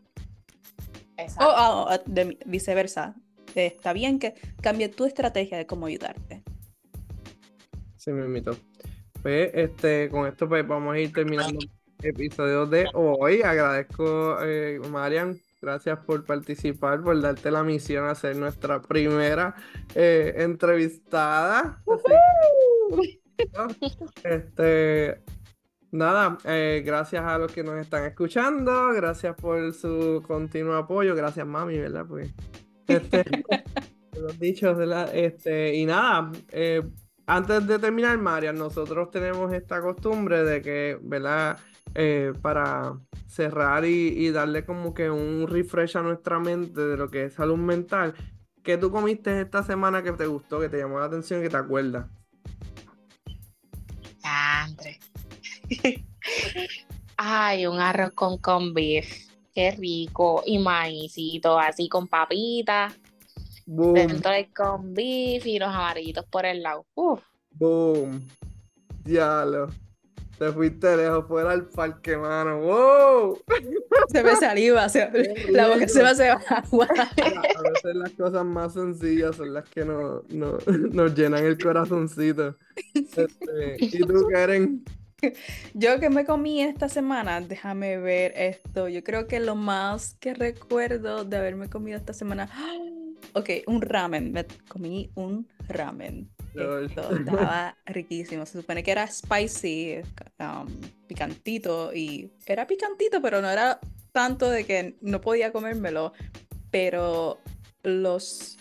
O, 1.41 1.89
de, 2.07 2.39
viceversa, 2.47 3.17
está 3.57 3.93
bien 3.93 4.21
que 4.21 4.35
cambie 4.63 4.89
tu 4.91 5.07
estrategia 5.07 5.59
de 5.59 5.67
cómo 5.67 5.87
ayudarte. 5.87 6.45
Sí, 7.97 8.13
me 8.13 8.27
invito. 8.27 8.57
Pues 9.23 9.51
este, 9.55 10.09
con 10.09 10.29
esto 10.29 10.49
pues 10.49 10.65
vamos 10.65 10.95
a 10.95 11.01
ir 11.01 11.13
terminando 11.13 11.59
el 12.03 12.09
episodio 12.11 12.65
de 12.67 12.87
hoy. 12.95 13.43
Agradezco, 13.43 14.39
eh, 14.45 14.79
Marian, 14.89 15.37
gracias 15.61 15.99
por 16.01 16.25
participar, 16.25 17.03
por 17.03 17.21
darte 17.21 17.51
la 17.51 17.63
misión 17.63 18.07
a 18.07 18.15
ser 18.15 18.37
nuestra 18.37 18.81
primera 18.81 19.55
eh, 19.95 20.35
entrevistada. 20.39 21.83
Este, 24.25 25.23
nada, 25.91 26.39
eh, 26.45 26.83
gracias 26.85 27.25
a 27.25 27.39
los 27.39 27.53
que 27.53 27.63
nos 27.63 27.77
están 27.79 28.05
escuchando, 28.05 28.93
gracias 28.95 29.37
por 29.37 29.73
su 29.73 30.23
continuo 30.27 30.77
apoyo, 30.77 31.15
gracias 31.15 31.47
mami, 31.47 31.79
¿verdad? 31.79 32.07
Pues, 32.07 32.33
este, 32.87 33.25
los 34.21 34.39
dichos, 34.39 34.77
¿verdad? 34.77 35.11
Este, 35.15 35.75
y 35.75 35.87
nada, 35.87 36.33
eh, 36.51 36.83
antes 37.27 37.67
de 37.67 37.79
terminar, 37.79 38.17
María, 38.19 38.53
nosotros 38.53 39.11
tenemos 39.11 39.53
esta 39.53 39.83
costumbre 39.83 40.45
de 40.45 40.63
que, 40.63 40.99
¿verdad? 41.03 41.59
Eh, 41.95 42.33
para 42.41 42.99
cerrar 43.29 43.85
y, 43.85 44.09
y, 44.09 44.31
darle 44.31 44.65
como 44.65 44.95
que 44.95 45.11
un 45.11 45.47
refresh 45.47 45.97
a 45.97 46.03
nuestra 46.03 46.39
mente 46.39 46.81
de 46.81 46.97
lo 46.97 47.11
que 47.11 47.27
es 47.27 47.35
salud 47.35 47.59
mental, 47.59 48.15
¿qué 48.63 48.77
tú 48.77 48.91
comiste 48.91 49.41
esta 49.41 49.63
semana 49.63 50.03
que 50.03 50.13
te 50.13 50.27
gustó, 50.27 50.59
que 50.59 50.69
te 50.69 50.79
llamó 50.79 50.99
la 50.99 51.07
atención, 51.07 51.43
que 51.43 51.51
te 51.51 51.57
acuerdas? 51.57 52.07
Andre. 54.23 54.99
Ay, 57.17 57.67
un 57.67 57.81
arroz 57.81 58.13
con 58.13 58.39
con 58.39 58.75
beef. 58.75 59.29
Qué 59.55 59.73
rico. 59.73 60.43
Y 60.47 60.59
maicito, 60.59 61.59
así 61.59 61.89
con 61.89 62.07
papitas. 62.07 62.95
Dentro 63.67 64.31
del 64.31 64.53
con 64.55 64.95
beef 64.95 65.45
y 65.47 65.59
los 65.59 65.69
amarillitos 65.69 66.25
por 66.27 66.47
el 66.47 66.63
lado. 66.63 66.87
Uf. 66.95 67.21
boom. 67.51 68.27
Diablo. 69.05 69.69
Te 70.39 70.53
fuiste 70.53 70.97
lejos, 70.97 71.27
fuera 71.27 71.51
al 71.51 71.67
parque, 71.67 72.17
mano. 72.17 72.61
¡Wow! 72.61 73.41
Se 74.09 74.23
me 74.23 74.37
saliva, 74.37 74.89
se- 74.89 75.11
la 75.51 75.69
boca 75.69 75.89
se 75.89 76.03
me 76.03 76.09
hace 76.11 76.31
agua. 76.31 76.87
A 76.91 77.63
veces 77.63 77.95
las 77.95 78.11
cosas 78.13 78.45
más 78.45 78.75
sencillas 78.75 79.37
son 79.37 79.53
las 79.53 79.69
que 79.69 79.85
no, 79.85 80.23
no- 80.29 80.59
nos 80.93 81.15
llenan 81.15 81.45
el 81.45 81.59
corazoncito. 81.59 82.57
Este, 82.95 83.77
¿y 83.79 83.99
tú, 84.01 84.27
Karen? 84.33 84.85
Yo 85.75 85.99
que 85.99 86.11
me 86.11 86.25
comí 86.25 86.63
esta 86.63 86.89
semana, 86.89 87.41
déjame 87.41 87.99
ver 87.99 88.33
esto. 88.37 88.87
Yo 88.89 89.03
creo 89.03 89.27
que 89.27 89.41
lo 89.41 89.57
más 89.57 90.15
que 90.21 90.35
recuerdo 90.35 91.25
de 91.25 91.37
haberme 91.37 91.69
comido 91.69 91.99
esta 91.99 92.13
semana. 92.13 92.49
Ok, 93.35 93.51
un 93.67 93.83
ramen. 93.83 94.33
Me 94.33 94.47
comí 94.69 95.11
un 95.15 95.47
ramen. 95.69 96.31
Esto 96.85 97.17
estaba 97.17 97.77
riquísimo. 97.87 98.47
Se 98.47 98.59
supone 98.61 98.83
que 98.83 98.91
era 98.91 99.07
spicy, 99.07 99.97
um, 100.41 100.67
picantito. 101.07 101.93
Y 101.95 102.33
era 102.47 102.67
picantito, 102.67 103.21
pero 103.23 103.41
no 103.43 103.49
era 103.51 103.79
tanto 104.13 104.49
de 104.51 104.65
que 104.65 104.97
no 105.01 105.21
podía 105.21 105.53
comérmelo. 105.53 106.13
Pero 106.71 107.39
los 107.83 108.59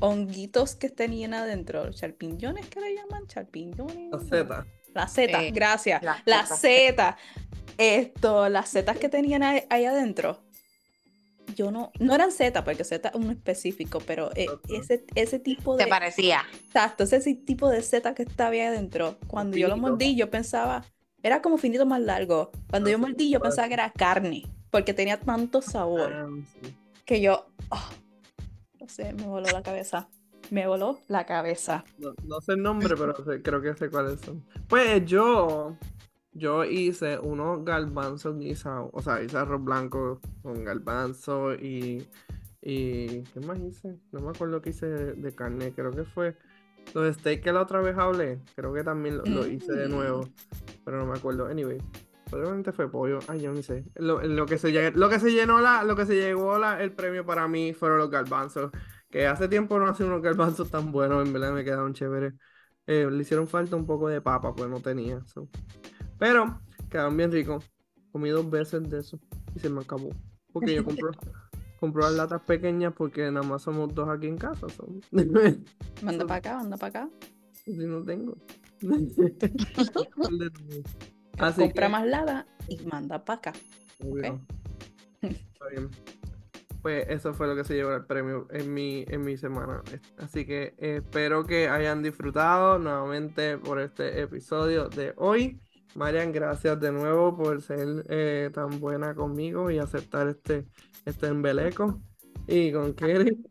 honguitos 0.00 0.74
que 0.74 0.88
tenían 0.88 1.34
adentro, 1.34 1.90
champiñones 1.92 2.66
que 2.68 2.80
le 2.80 2.94
llaman, 2.94 3.26
champiñones. 3.26 4.10
La 4.10 4.18
Z. 4.20 4.66
La 4.94 5.08
seta, 5.08 5.42
Eh, 5.44 5.50
gracias. 5.52 6.02
la 6.02 6.22
La 6.26 6.44
seta. 6.46 6.56
seta. 6.56 7.16
Esto, 7.78 8.48
las 8.48 8.68
setas 8.68 8.98
que 8.98 9.08
tenían 9.08 9.42
ahí, 9.42 9.62
ahí 9.70 9.84
adentro. 9.86 10.42
Yo 11.54 11.70
no, 11.70 11.92
no 11.98 12.14
eran 12.14 12.30
setas, 12.32 12.62
porque 12.64 12.84
seta 12.84 13.10
es 13.10 13.14
un 13.14 13.30
específico, 13.30 13.98
pero 14.06 14.30
eh, 14.34 14.46
ese, 14.68 15.04
ese 15.14 15.38
tipo 15.38 15.76
de. 15.76 15.84
¿Te 15.84 15.90
parecía? 15.90 16.42
Exacto, 16.66 17.04
ese 17.04 17.34
tipo 17.34 17.68
de 17.68 17.82
seta 17.82 18.14
que 18.14 18.22
estaba 18.22 18.50
ahí 18.50 18.60
adentro. 18.60 19.16
Cuando 19.26 19.56
yo 19.56 19.68
lo 19.68 19.76
mordí, 19.76 20.14
yo 20.16 20.30
pensaba, 20.30 20.84
era 21.22 21.42
como 21.42 21.58
finito 21.58 21.86
más 21.86 22.00
largo. 22.00 22.50
Cuando 22.70 22.90
yo 22.90 22.98
mordí, 22.98 23.30
yo 23.30 23.40
pensaba 23.40 23.68
que 23.68 23.74
era 23.74 23.90
carne, 23.92 24.42
porque 24.70 24.94
tenía 24.94 25.18
tanto 25.20 25.62
sabor 25.62 26.12
Ah, 26.12 26.26
sí. 26.62 26.74
que 27.04 27.20
yo, 27.20 27.46
oh, 27.70 27.88
no 28.80 28.88
sé, 28.88 29.12
me 29.12 29.24
voló 29.24 29.50
la 29.50 29.62
cabeza. 29.62 30.08
Me 30.50 30.66
voló 30.66 30.98
la 31.08 31.24
cabeza. 31.24 31.84
No, 31.98 32.12
no 32.24 32.40
sé 32.42 32.52
el 32.52 32.62
nombre, 32.62 32.94
pero 32.96 33.14
sé- 33.24 33.40
creo 33.42 33.62
que 33.62 33.74
sé 33.74 33.88
cuáles 33.88 34.20
son. 34.20 34.44
Pues 34.68 35.04
yo, 35.06 35.76
yo 36.34 36.64
hice 36.64 37.18
unos 37.18 37.64
garbanzos 37.64 38.38
guisados, 38.38 38.90
o 38.92 39.02
sea, 39.02 39.22
hice 39.22 39.36
arroz 39.36 39.62
blanco 39.62 40.20
con 40.42 40.64
garbanzo 40.64 41.54
y, 41.54 42.06
y 42.62 43.22
¿qué 43.22 43.40
más 43.46 43.58
hice? 43.60 43.98
No 44.12 44.20
me 44.20 44.30
acuerdo 44.30 44.62
qué 44.62 44.70
hice 44.70 44.86
de, 44.86 45.34
carne, 45.34 45.72
creo 45.74 45.90
que 45.90 46.04
fue 46.04 46.36
los 46.94 47.14
steaks 47.16 47.42
que 47.42 47.52
la 47.52 47.62
otra 47.62 47.80
vez 47.80 47.96
hablé, 47.98 48.40
creo 48.56 48.72
que 48.72 48.82
también 48.82 49.18
lo, 49.18 49.46
hice 49.46 49.72
de 49.72 49.88
nuevo, 49.88 50.28
pero 50.84 50.98
no 50.98 51.06
me 51.06 51.18
acuerdo. 51.18 51.46
Anyway, 51.46 51.78
probablemente 52.30 52.72
fue 52.72 52.90
pollo, 52.90 53.18
ay, 53.28 53.42
yo 53.42 53.52
ni 53.52 53.62
sé. 53.62 53.84
Lo, 53.96 54.22
lo 54.22 54.46
que 54.46 54.58
se, 54.58 54.90
lo 54.92 55.08
que 55.08 55.20
se 55.20 55.32
llenó 55.32 55.60
la, 55.60 55.84
lo 55.84 55.94
que 55.94 56.06
se 56.06 56.14
llegó 56.14 56.58
la, 56.58 56.82
el 56.82 56.92
premio 56.92 57.26
para 57.26 57.46
mí 57.46 57.74
fueron 57.74 57.98
los 57.98 58.10
garbanzos. 58.10 58.72
Que 59.10 59.26
hace 59.26 59.46
tiempo 59.46 59.78
no 59.78 59.86
hacía 59.86 60.06
unos 60.06 60.22
garbanzos 60.22 60.70
tan 60.70 60.90
buenos, 60.90 61.26
en 61.26 61.34
verdad 61.34 61.52
me 61.52 61.64
quedaron 61.64 61.92
chéveres. 61.92 62.32
Eh, 62.86 63.06
le 63.10 63.22
hicieron 63.22 63.46
falta 63.46 63.76
un 63.76 63.86
poco 63.86 64.08
de 64.08 64.22
papa, 64.22 64.54
pues 64.54 64.68
no 64.68 64.80
tenía. 64.80 65.22
so. 65.26 65.48
Pero 66.22 66.60
quedaron 66.88 67.16
bien 67.16 67.32
ricos. 67.32 67.68
Comí 68.12 68.28
dos 68.30 68.48
veces 68.48 68.88
de 68.88 69.00
eso 69.00 69.18
y 69.56 69.58
se 69.58 69.68
me 69.68 69.80
acabó. 69.80 70.10
Porque 70.52 70.76
yo 70.76 70.84
compro, 70.84 71.10
compro 71.80 72.02
las 72.02 72.12
latas 72.12 72.42
pequeñas 72.42 72.92
porque 72.96 73.28
nada 73.32 73.44
más 73.44 73.62
somos 73.62 73.92
dos 73.92 74.08
aquí 74.08 74.28
en 74.28 74.38
casa. 74.38 74.68
so. 74.68 74.86
Manda 76.00 76.24
para 76.24 76.36
acá, 76.36 76.58
manda 76.58 76.76
para 76.76 77.06
acá. 77.06 77.10
si 77.64 77.72
no 77.72 78.04
tengo. 78.04 78.36
Así 81.38 81.60
Compra 81.62 81.86
que- 81.86 81.92
más 81.92 82.06
lata 82.06 82.46
y 82.68 82.76
manda 82.86 83.24
para 83.24 83.38
acá. 83.38 83.52
Está 83.98 85.66
bien. 85.72 85.90
Pues 86.82 87.04
eso 87.08 87.34
fue 87.34 87.48
lo 87.48 87.56
que 87.56 87.64
se 87.64 87.74
llevó 87.74 87.94
el 87.94 88.04
premio 88.04 88.46
en 88.52 88.72
mi, 88.72 89.04
en 89.08 89.24
mi 89.24 89.36
semana. 89.36 89.82
Así 90.18 90.46
que 90.46 90.74
espero 90.78 91.44
que 91.46 91.68
hayan 91.68 92.00
disfrutado 92.00 92.78
nuevamente 92.78 93.58
por 93.58 93.80
este 93.80 94.20
episodio 94.20 94.88
de 94.88 95.14
hoy. 95.16 95.60
Marian, 95.94 96.32
gracias 96.32 96.80
de 96.80 96.90
nuevo 96.90 97.36
por 97.36 97.60
ser 97.60 98.04
eh, 98.08 98.50
tan 98.54 98.80
buena 98.80 99.14
conmigo 99.14 99.70
y 99.70 99.78
aceptar 99.78 100.26
este, 100.28 100.66
este 101.04 101.26
embeleco. 101.26 102.00
Y 102.46 102.72
con 102.72 102.94
Kelly. 102.94 103.44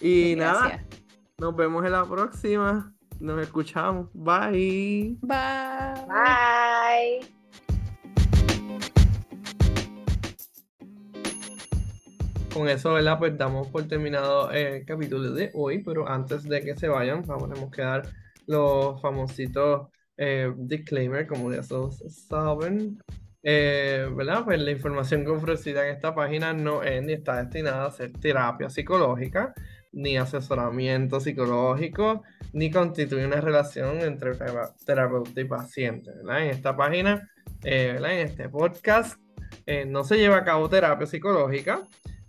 Y 0.00 0.34
nada, 0.36 0.68
Gracias. 0.68 0.86
nos 1.38 1.56
vemos 1.56 1.84
en 1.86 1.92
la 1.92 2.04
próxima. 2.04 2.94
Nos 3.18 3.40
escuchamos. 3.42 4.10
Bye. 4.12 5.16
Bye. 5.22 6.06
Bye. 6.06 7.20
Con 12.52 12.68
eso, 12.68 12.92
¿verdad? 12.92 13.18
Pues 13.18 13.38
damos 13.38 13.68
por 13.68 13.86
terminado 13.88 14.50
el 14.50 14.84
capítulo 14.84 15.32
de 15.32 15.50
hoy, 15.54 15.82
pero 15.82 16.08
antes 16.08 16.42
de 16.44 16.60
que 16.60 16.76
se 16.76 16.88
vayan, 16.88 17.22
vamos, 17.26 17.48
tenemos 17.48 17.70
que 17.70 17.82
dar 17.82 18.02
los 18.46 19.00
famositos 19.00 19.88
eh, 20.22 20.52
disclaimer, 20.56 21.26
como 21.26 21.50
ya 21.52 21.62
todos 21.62 21.98
saben. 22.28 22.98
Eh, 23.42 24.06
¿verdad? 24.14 24.44
Pues 24.44 24.60
la 24.60 24.70
información 24.70 25.24
que 25.24 25.30
ofrecida 25.30 25.88
en 25.88 25.94
esta 25.94 26.14
página 26.14 26.52
no 26.52 26.82
es 26.82 27.02
ni 27.02 27.14
está 27.14 27.42
destinada 27.42 27.86
a 27.86 27.90
ser 27.90 28.12
terapia 28.12 28.68
psicológica, 28.68 29.54
ni 29.92 30.18
asesoramiento 30.18 31.20
psicológico, 31.20 32.22
ni 32.52 32.70
constituye 32.70 33.24
una 33.24 33.40
relación 33.40 34.02
entre 34.02 34.34
tera- 34.34 34.74
terapeuta 34.84 35.40
y 35.40 35.44
paciente, 35.44 36.10
¿verdad? 36.16 36.42
En 36.44 36.50
esta 36.50 36.76
página, 36.76 37.30
eh, 37.64 37.92
¿verdad? 37.94 38.12
En 38.12 38.26
este 38.26 38.48
podcast, 38.50 39.18
eh, 39.64 39.86
no 39.86 40.04
se 40.04 40.18
lleva 40.18 40.36
a 40.36 40.44
cabo 40.44 40.68
terapia 40.68 41.06
psicológica. 41.06 41.80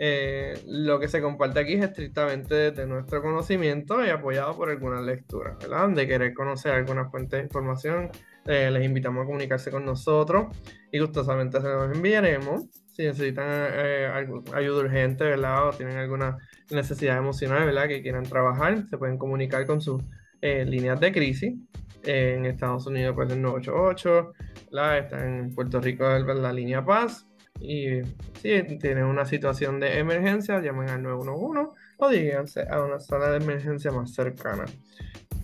Eh, 0.03 0.59
lo 0.65 0.99
que 0.99 1.07
se 1.07 1.21
comparte 1.21 1.59
aquí 1.59 1.73
es 1.73 1.83
estrictamente 1.83 2.55
desde 2.55 2.87
nuestro 2.87 3.21
conocimiento 3.21 4.03
y 4.03 4.09
apoyado 4.09 4.57
por 4.57 4.71
algunas 4.71 5.03
lecturas, 5.03 5.59
¿verdad? 5.59 5.89
De 5.89 6.07
querer 6.07 6.33
conocer 6.33 6.71
alguna 6.71 7.11
fuente 7.11 7.35
de 7.35 7.43
información, 7.43 8.09
eh, 8.47 8.71
les 8.71 8.83
invitamos 8.83 9.21
a 9.21 9.25
comunicarse 9.27 9.69
con 9.69 9.85
nosotros 9.85 10.47
y 10.91 10.97
gustosamente 10.97 11.61
se 11.61 11.67
los 11.67 11.95
enviaremos. 11.95 12.65
Si 12.87 13.03
necesitan 13.03 13.45
eh, 13.47 14.27
ayuda 14.55 14.79
urgente, 14.85 15.23
¿verdad? 15.23 15.67
O 15.67 15.71
tienen 15.71 15.97
alguna 15.97 16.35
necesidad 16.71 17.19
emocional, 17.19 17.67
¿verdad? 17.67 17.87
Que 17.87 18.01
quieran 18.01 18.23
trabajar, 18.23 18.87
se 18.89 18.97
pueden 18.97 19.19
comunicar 19.19 19.67
con 19.67 19.81
sus 19.81 20.01
eh, 20.41 20.65
líneas 20.65 20.99
de 20.99 21.11
crisis. 21.11 21.53
Eh, 22.03 22.37
en 22.37 22.47
Estados 22.47 22.87
Unidos, 22.87 23.13
pues 23.13 23.31
el 23.31 23.39
988, 23.39 24.33
¿verdad? 24.71 24.97
Está 24.97 25.23
en 25.23 25.53
Puerto 25.53 25.79
Rico 25.79 26.05
la 26.05 26.51
línea 26.51 26.83
Paz. 26.83 27.27
Y 27.59 28.01
si 28.41 28.77
tienen 28.79 29.05
una 29.05 29.25
situación 29.25 29.79
de 29.79 29.99
emergencia, 29.99 30.61
llamen 30.61 30.89
al 30.89 31.03
911 31.03 31.71
o 31.97 32.09
díganse 32.09 32.67
a 32.69 32.81
una 32.83 32.99
sala 32.99 33.29
de 33.31 33.37
emergencia 33.37 33.91
más 33.91 34.13
cercana. 34.13 34.65